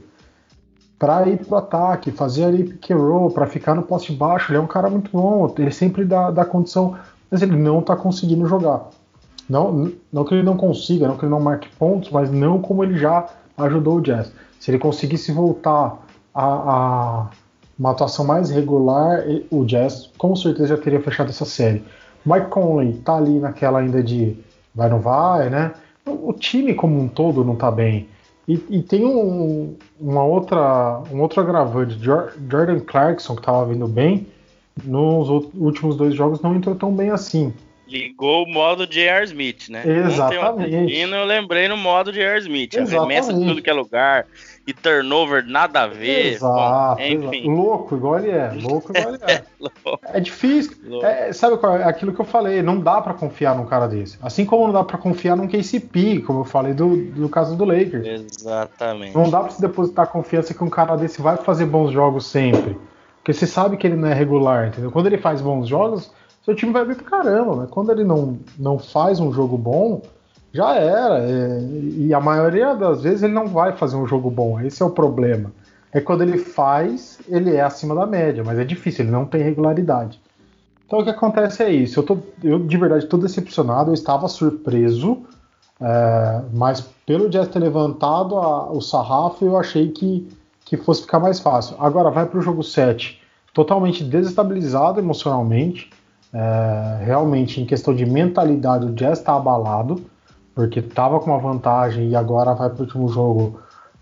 [1.03, 4.59] Para ir pro ataque, fazer ali pick and roll, para ficar no poste baixo, ele
[4.59, 5.53] é um cara muito bom.
[5.59, 6.97] Ele sempre dá, dá condição,
[7.29, 8.89] mas ele não tá conseguindo jogar.
[9.51, 12.85] Não, não que ele não consiga, não que ele não marque pontos, mas não como
[12.85, 13.27] ele já
[13.59, 14.33] ajudou o Jazz.
[14.61, 15.99] Se ele conseguisse voltar
[16.33, 17.27] a, a
[17.77, 21.83] uma atuação mais regular, o Jazz com certeza já teria fechado essa série.
[22.25, 24.37] Mike Conley tá ali naquela ainda de
[24.73, 25.73] vai não vai, né?
[26.07, 28.09] O time como um todo não tá bem.
[28.47, 31.99] E, e tem um, uma outra, um outro agravante.
[31.99, 34.27] Jordan Clarkson, que tava vindo bem,
[34.85, 37.53] nos últimos dois jogos não entrou tão bem assim.
[37.87, 39.25] Ligou o modo J.R.
[39.27, 39.83] Smith, né?
[39.87, 40.93] Exatamente.
[40.93, 42.41] E eu lembrei no modo J.R.
[42.41, 42.75] Smith.
[42.75, 44.27] Arremessa de tudo que é lugar.
[44.67, 46.35] E turnover nada a ver.
[46.35, 46.97] Exato.
[46.97, 47.49] Bom, enfim.
[47.49, 48.53] Louco, igual ele é.
[48.63, 49.45] Louco, igual ele é.
[50.05, 51.03] é difícil.
[51.03, 51.85] É, sabe qual é?
[51.85, 52.63] Aquilo que eu falei.
[52.63, 54.19] Não dá para confiar num cara desse.
[54.23, 57.65] Assim como não dá para confiar num KCP, como eu falei do, do caso do
[57.65, 58.07] Lakers.
[58.07, 59.17] Exatamente.
[59.17, 62.79] Não dá pra se depositar confiança que um cara desse vai fazer bons jogos sempre.
[63.17, 64.91] Porque você sabe que ele não é regular, entendeu?
[64.91, 66.13] Quando ele faz bons jogos
[66.45, 70.03] seu time vai bem pra caramba, mas quando ele não, não faz um jogo bom,
[70.53, 71.19] já era.
[71.21, 71.59] É,
[71.99, 74.91] e a maioria das vezes ele não vai fazer um jogo bom, esse é o
[74.91, 75.53] problema.
[75.93, 79.43] É quando ele faz, ele é acima da média, mas é difícil, ele não tem
[79.43, 80.21] regularidade.
[80.87, 82.01] Então o que acontece é isso.
[82.01, 85.23] Eu, tô, eu de verdade estou decepcionado, eu estava surpreso,
[85.81, 90.29] é, mas pelo Jazz ter levantado a, o sarrafo, eu achei que,
[90.65, 91.77] que fosse ficar mais fácil.
[91.79, 93.21] Agora vai para o jogo 7,
[93.53, 95.91] totalmente desestabilizado emocionalmente.
[96.33, 100.03] É, realmente, em questão de mentalidade, o Jazz está abalado,
[100.55, 103.61] porque estava com uma vantagem e agora vai para o último jogo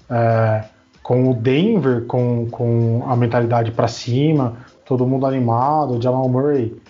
[0.09, 0.65] é,
[1.03, 5.97] com o Denver com, com a mentalidade para cima, todo mundo animado.
[5.97, 6.81] O Jamal Murray,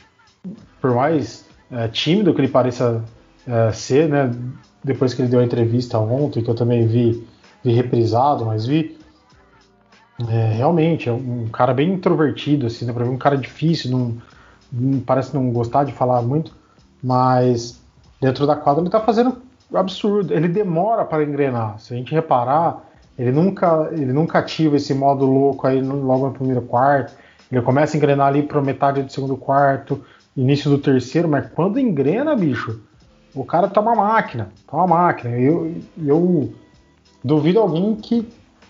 [0.81, 3.05] por mais é, tímido que ele pareça
[3.47, 4.31] é, ser, né,
[4.83, 7.27] depois que ele deu a entrevista ontem, que eu também vi,
[7.63, 8.99] vi reprisado, mas vi.
[10.29, 15.01] É, realmente, é um cara bem introvertido, assim, né, para mim, um cara difícil, não
[15.01, 16.53] parece não gostar de falar muito,
[17.03, 17.81] mas
[18.21, 19.39] dentro da quadra ele está fazendo
[19.77, 20.33] absurdo.
[20.33, 21.79] Ele demora para engrenar.
[21.79, 22.85] Se a gente reparar,
[23.19, 27.15] ele nunca, ele nunca ativa esse modo louco aí logo no primeiro quarto.
[27.51, 30.03] Ele começa a engrenar ali para metade do segundo quarto,
[30.37, 32.81] início do terceiro, mas quando engrena, bicho,
[33.35, 35.37] o cara tá uma máquina, tá uma máquina.
[35.37, 36.53] Eu, eu
[37.23, 38.27] duvido alguém que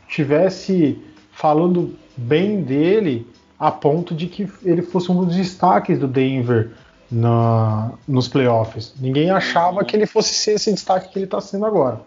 [0.08, 1.00] tivesse
[1.32, 3.26] falando bem dele
[3.58, 6.70] a ponto de que ele fosse um dos destaques do Denver
[7.10, 8.94] na, nos playoffs.
[9.00, 12.00] Ninguém achava que ele fosse ser esse destaque que ele está sendo agora.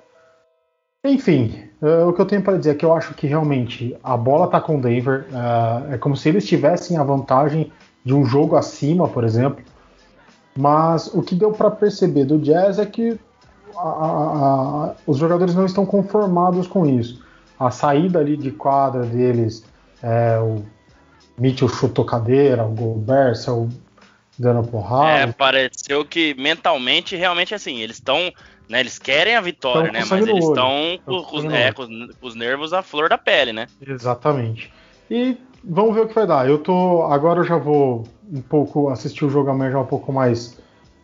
[1.06, 4.16] Enfim, uh, o que eu tenho para dizer é que eu acho que realmente a
[4.16, 5.26] bola está com o Denver.
[5.30, 7.72] Uh, é como se eles tivessem a vantagem
[8.06, 9.64] de um jogo acima, por exemplo.
[10.56, 13.20] Mas o que deu para perceber do Jazz é que
[13.76, 17.22] a, a, os jogadores não estão conformados com isso.
[17.60, 19.66] A saída ali de quadra deles,
[20.02, 20.64] é, o
[21.38, 23.68] Mitchell chutou cadeira, o Gobert saiu
[24.38, 25.30] dando porrada.
[25.30, 28.32] É, pareceu que mentalmente, realmente assim, eles estão.
[28.70, 30.04] Né, eles querem a vitória, né?
[30.10, 31.86] Mas eles estão com, é, com,
[32.22, 33.68] os nervos à flor da pele, né?
[33.86, 34.72] Exatamente.
[35.12, 36.48] E vamos ver o que vai dar.
[36.48, 37.04] Eu tô.
[37.04, 40.58] Agora eu já vou um pouco assistir o jogo amanhã já um pouco mais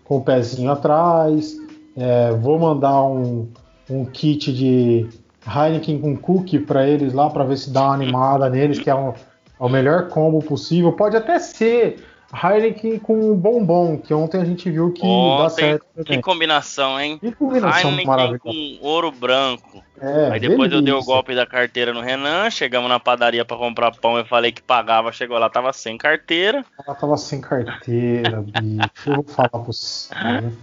[0.06, 1.58] com o pezinho atrás.
[1.98, 3.52] É, vou mandar um,
[3.90, 5.08] um kit de
[5.46, 8.96] Heineken com cookie para eles lá para ver se dá uma animada neles, que é,
[8.96, 9.14] um, é
[9.60, 10.94] o melhor combo possível.
[10.94, 12.04] Pode até ser
[12.34, 15.86] Heineken com bombom, que ontem a gente viu que ontem, dá certo.
[15.96, 16.06] Também.
[16.06, 17.18] Que combinação, hein?
[17.18, 18.40] Que combinação Heineken maravilhosa.
[18.44, 19.84] com ouro branco.
[20.02, 20.76] É, Aí depois delícia.
[20.76, 24.26] eu dei o golpe da carteira no Renan, chegamos na padaria para comprar pão, eu
[24.26, 26.64] falei que pagava, chegou lá, tava sem carteira.
[26.88, 29.10] Ela tava sem carteira, bicho.
[29.10, 30.14] Eu vou falar pra você.
[30.16, 30.54] Né?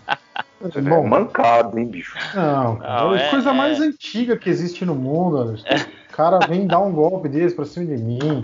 [0.74, 2.16] É Bom, é mancado, hein, bicho?
[2.34, 3.52] Não, não é a coisa é...
[3.52, 5.56] mais antiga que existe no mundo.
[6.06, 8.42] O cara vem dar um golpe desse pra cima de mim.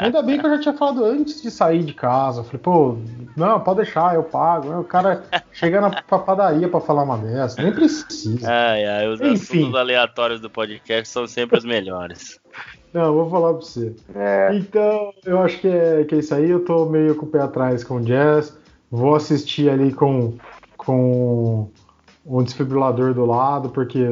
[0.00, 2.42] Ainda bem que eu já tinha falado antes de sair de casa.
[2.42, 2.96] falei, pô,
[3.36, 4.80] não, pode deixar, eu pago.
[4.80, 5.22] O cara
[5.52, 8.50] chega na padaria pra falar uma dessa, nem precisa.
[8.50, 9.58] Ai, ai, os Enfim.
[9.60, 12.40] assuntos aleatórios do podcast são sempre os melhores.
[12.92, 13.94] Não, vou falar pra você.
[14.14, 14.50] É.
[14.54, 16.50] Então, eu acho que é, que é isso aí.
[16.50, 18.58] Eu tô meio com o pé atrás com o Jazz.
[18.90, 20.34] Vou assistir ali com,
[20.76, 21.70] com
[22.26, 24.04] um desfibrilador do lado, porque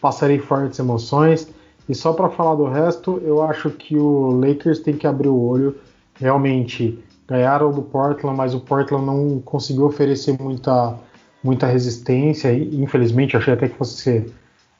[0.00, 1.48] passarei fortes emoções.
[1.88, 5.40] E só para falar do resto, eu acho que o Lakers tem que abrir o
[5.40, 5.76] olho.
[6.14, 10.98] Realmente ganharam do Portland, mas o Portland não conseguiu oferecer muita,
[11.42, 12.52] muita resistência.
[12.52, 14.32] Infelizmente, achei até que fosse ser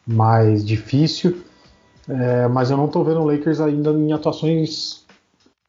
[0.07, 1.37] mais difícil.
[2.09, 5.05] É, mas eu não estou vendo o Lakers ainda em atuações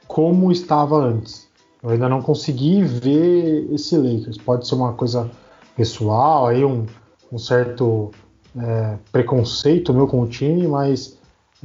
[0.08, 1.48] como estava antes.
[1.84, 4.38] Eu ainda não consegui ver esse Lakers.
[4.38, 5.30] Pode ser uma coisa
[5.76, 6.86] pessoal, aí um,
[7.32, 8.12] um certo
[8.58, 11.17] é, preconceito meu com o time, mas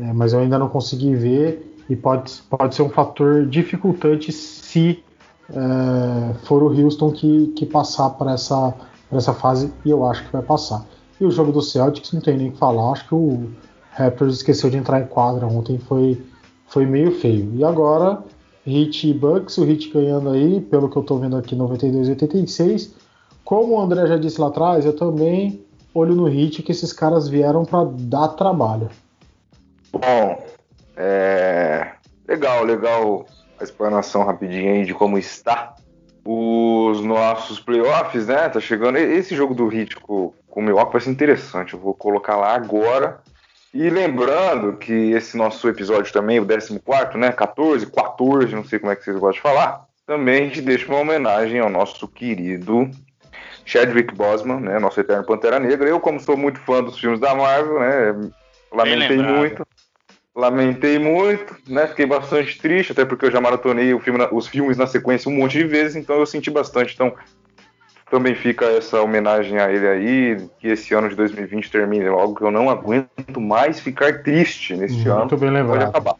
[0.02, 5.02] é, mas eu ainda não consegui ver e pode, pode ser um fator dificultante se
[5.48, 8.74] é, for o Houston que, que passar para essa,
[9.12, 10.84] essa fase e eu acho que vai passar.
[11.20, 13.50] E o jogo do Celtics não tem nem o que falar, acho que o
[13.92, 16.20] Raptors esqueceu de entrar em quadra ontem, foi,
[16.66, 17.52] foi meio feio.
[17.54, 18.24] E agora,
[18.66, 22.94] Heat e Bucks, o Heat ganhando aí, pelo que eu estou vendo aqui, 92 86.
[23.44, 27.28] Como o André já disse lá atrás, eu também olho no Heat que esses caras
[27.28, 28.88] vieram para dar trabalho.
[29.92, 30.44] Bom,
[30.96, 31.92] é...
[32.26, 33.26] legal, legal
[33.60, 35.74] a explanação rapidinha aí de como está
[36.24, 38.48] os nossos playoffs, né?
[38.48, 38.96] Tá chegando.
[38.96, 41.74] Esse jogo do Heat com, com o Milwaukee vai ser interessante.
[41.74, 43.20] Eu vou colocar lá agora.
[43.74, 47.32] E lembrando que esse nosso episódio também, o 14, né?
[47.32, 49.86] 14, 14, não sei como é que vocês gostam de falar.
[50.06, 52.90] Também a gente deixa uma homenagem ao nosso querido
[53.64, 54.78] Chadwick Boseman, né?
[54.78, 55.88] Nosso eterno Pantera Negra.
[55.88, 58.30] Eu, como sou muito fã dos filmes da Marvel, né?
[58.72, 59.66] Lamentei muito.
[60.34, 61.86] Lamentei muito, né?
[61.86, 65.58] Fiquei bastante triste, até porque eu já maratonei filme, os filmes na sequência um monte
[65.58, 66.94] de vezes, então eu senti bastante.
[66.94, 67.12] Então
[68.10, 72.44] também fica essa homenagem a ele aí, que esse ano de 2020 termine logo, que
[72.44, 75.18] eu não aguento mais ficar triste neste Muito ano.
[75.20, 75.78] Muito bem lembrado.
[75.78, 76.14] Pode acabar.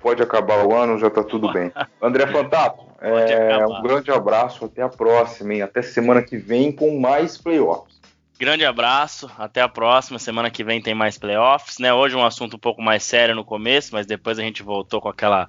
[0.00, 1.72] Pode acabar o ano, já tá tudo bem.
[2.02, 5.62] André Fantato, é, um grande abraço, até a próxima, hein?
[5.62, 8.01] Até semana que vem com mais playoffs.
[8.42, 10.18] Grande abraço, até a próxima.
[10.18, 11.94] Semana que vem tem mais playoffs, né?
[11.94, 15.08] Hoje um assunto um pouco mais sério no começo, mas depois a gente voltou com
[15.08, 15.48] aquela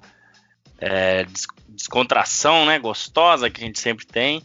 [0.78, 1.26] é,
[1.70, 2.78] descontração, né?
[2.78, 4.44] Gostosa que a gente sempre tem.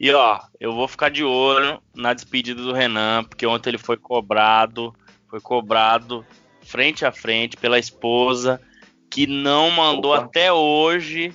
[0.00, 3.98] E ó, eu vou ficar de olho na despedida do Renan, porque ontem ele foi
[3.98, 4.94] cobrado,
[5.28, 6.24] foi cobrado
[6.62, 8.62] frente a frente pela esposa,
[9.10, 10.24] que não mandou Opa.
[10.24, 11.34] até hoje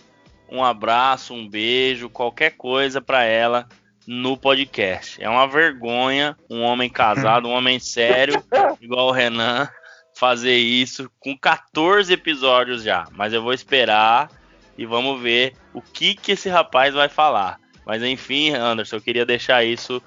[0.50, 3.68] um abraço, um beijo, qualquer coisa para ela
[4.08, 5.22] no podcast.
[5.22, 8.44] É uma vergonha um homem casado, um homem sério,
[8.82, 9.68] igual o Renan,
[10.16, 13.08] fazer isso com 14 episódios já.
[13.12, 14.30] Mas eu vou esperar
[14.78, 17.60] e vamos ver o que, que esse rapaz vai falar.
[17.86, 20.02] Mas enfim, Anderson, eu queria deixar isso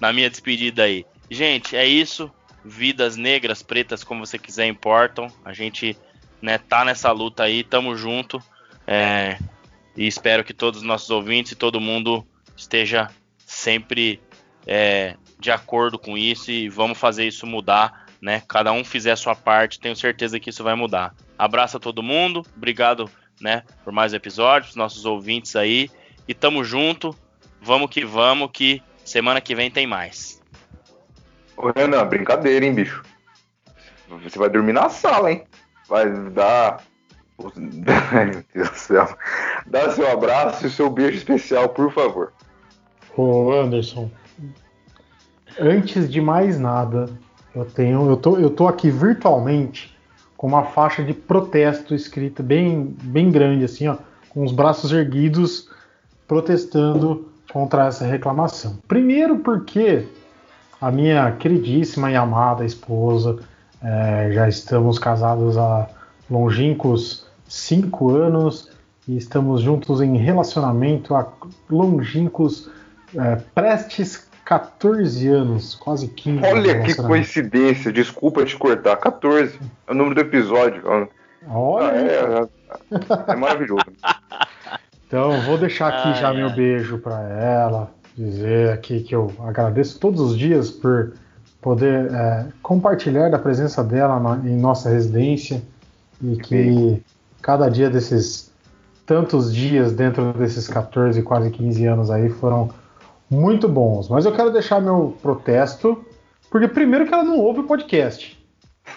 [0.00, 1.04] na minha despedida aí.
[1.30, 2.30] Gente, é isso.
[2.64, 5.28] Vidas negras, pretas, como você quiser, importam.
[5.44, 5.96] A gente
[6.42, 8.42] né, tá nessa luta aí, tamo junto.
[8.86, 9.38] É,
[9.96, 12.26] e espero que todos os nossos ouvintes e todo mundo
[12.56, 13.10] esteja
[13.50, 14.22] sempre
[14.64, 18.42] é, de acordo com isso e vamos fazer isso mudar, né?
[18.46, 21.12] Cada um fizer a sua parte, tenho certeza que isso vai mudar.
[21.36, 25.90] Abraço a todo mundo, obrigado, né, por mais episódios, nossos ouvintes aí
[26.28, 27.16] e tamo junto.
[27.60, 30.40] Vamos que vamos, que semana que vem tem mais.
[31.56, 33.02] Ô Renan, brincadeira, hein, bicho?
[34.08, 35.44] Você vai dormir na sala, hein?
[35.88, 36.82] Vai dar.
[38.54, 39.18] Deus do céu.
[39.66, 42.32] Dá seu abraço e seu beijo especial, por favor.
[43.16, 44.10] Ô Anderson,
[45.58, 47.08] Antes de mais nada,
[47.54, 49.96] eu tenho, eu tô, eu tô aqui virtualmente
[50.36, 53.96] com uma faixa de protesto escrita bem, bem grande assim, ó,
[54.28, 55.68] com os braços erguidos,
[56.26, 58.78] protestando contra essa reclamação.
[58.86, 60.06] Primeiro porque
[60.80, 63.38] a minha queridíssima e amada esposa,
[63.82, 65.88] é, já estamos casados há
[66.30, 68.70] longínquos cinco anos
[69.06, 71.26] e estamos juntos em relacionamento há
[71.68, 72.70] longínquos
[73.16, 78.96] é, prestes 14 anos, quase 15 Olha que coincidência, desculpa te cortar.
[78.96, 80.82] 14 é o número do episódio.
[81.48, 81.90] Olha!
[81.90, 83.84] Ah, é, é, é maravilhoso.
[85.06, 86.36] Então, vou deixar aqui ah, já é.
[86.36, 91.14] meu beijo para ela, dizer aqui que eu agradeço todos os dias por
[91.60, 95.60] poder é, compartilhar da presença dela na, em nossa residência
[96.22, 97.02] e que
[97.42, 98.52] cada dia desses
[99.04, 102.70] tantos dias dentro desses 14, quase 15 anos aí foram
[103.30, 104.08] muito bons.
[104.08, 106.04] Mas eu quero deixar meu protesto,
[106.50, 108.38] porque primeiro que ela não ouve o podcast.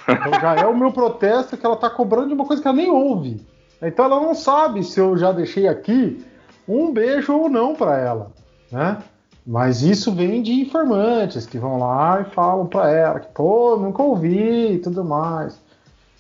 [0.08, 2.78] Então já é o meu protesto que ela está cobrando de uma coisa que ela
[2.78, 3.46] nem ouve.
[3.82, 6.26] Então ela não sabe se eu já deixei aqui
[6.68, 8.32] um beijo ou não para ela,
[8.72, 8.98] né?
[9.46, 14.02] Mas isso vem de informantes que vão lá e falam para ela que, pô, nunca
[14.02, 15.62] ouvi e tudo mais.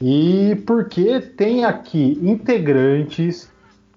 [0.01, 3.49] E porque tem aqui integrantes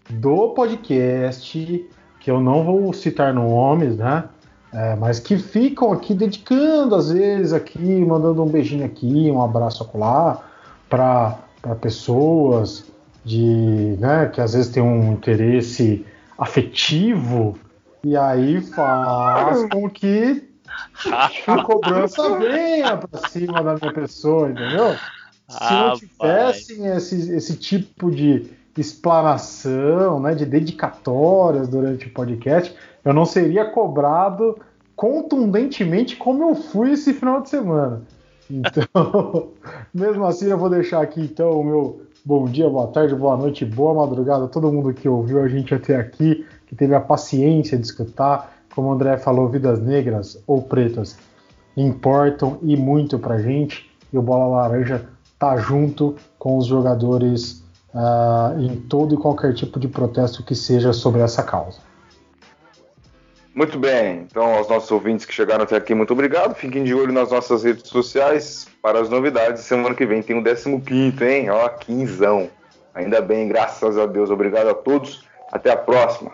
[0.08, 1.84] do podcast,
[2.26, 4.24] que eu não vou citar nomes, né?
[4.72, 9.84] É, mas que ficam aqui dedicando, às vezes, aqui, mandando um beijinho aqui, um abraço
[9.84, 10.42] acolá,
[10.90, 11.38] para
[11.80, 12.84] pessoas
[13.24, 16.04] de, né, que às vezes tem um interesse
[16.36, 17.56] afetivo
[18.02, 20.48] e aí faz com que
[21.46, 24.96] a cobrança venha para cima da minha pessoa, entendeu?
[25.48, 28.50] Se não tivessem esse, esse tipo de
[28.80, 32.74] explanação, né, de dedicatórias durante o podcast,
[33.04, 34.58] eu não seria cobrado
[34.94, 38.02] contundentemente como eu fui esse final de semana.
[38.50, 39.48] Então,
[39.92, 43.64] mesmo assim, eu vou deixar aqui então o meu bom dia, boa tarde, boa noite,
[43.64, 47.76] boa madrugada a todo mundo que ouviu a gente até aqui, que teve a paciência
[47.78, 48.54] de escutar.
[48.74, 51.16] Como o André falou, vidas negras ou pretas
[51.76, 53.90] importam e muito pra gente.
[54.12, 55.06] E o Bola Laranja
[55.38, 57.65] tá junto com os jogadores
[57.96, 61.78] uh, em todo e qualquer tipo de protesto que seja sobre essa causa.
[63.54, 66.54] Muito bem, então aos nossos ouvintes que chegaram até aqui, muito obrigado.
[66.54, 69.62] Fiquem de olho nas nossas redes sociais para as novidades.
[69.62, 71.48] Semana que vem tem o 15, hein?
[71.48, 72.50] Ó, quinzão.
[72.94, 74.30] Ainda bem, graças a Deus.
[74.30, 75.24] Obrigado a todos.
[75.50, 76.32] Até a próxima.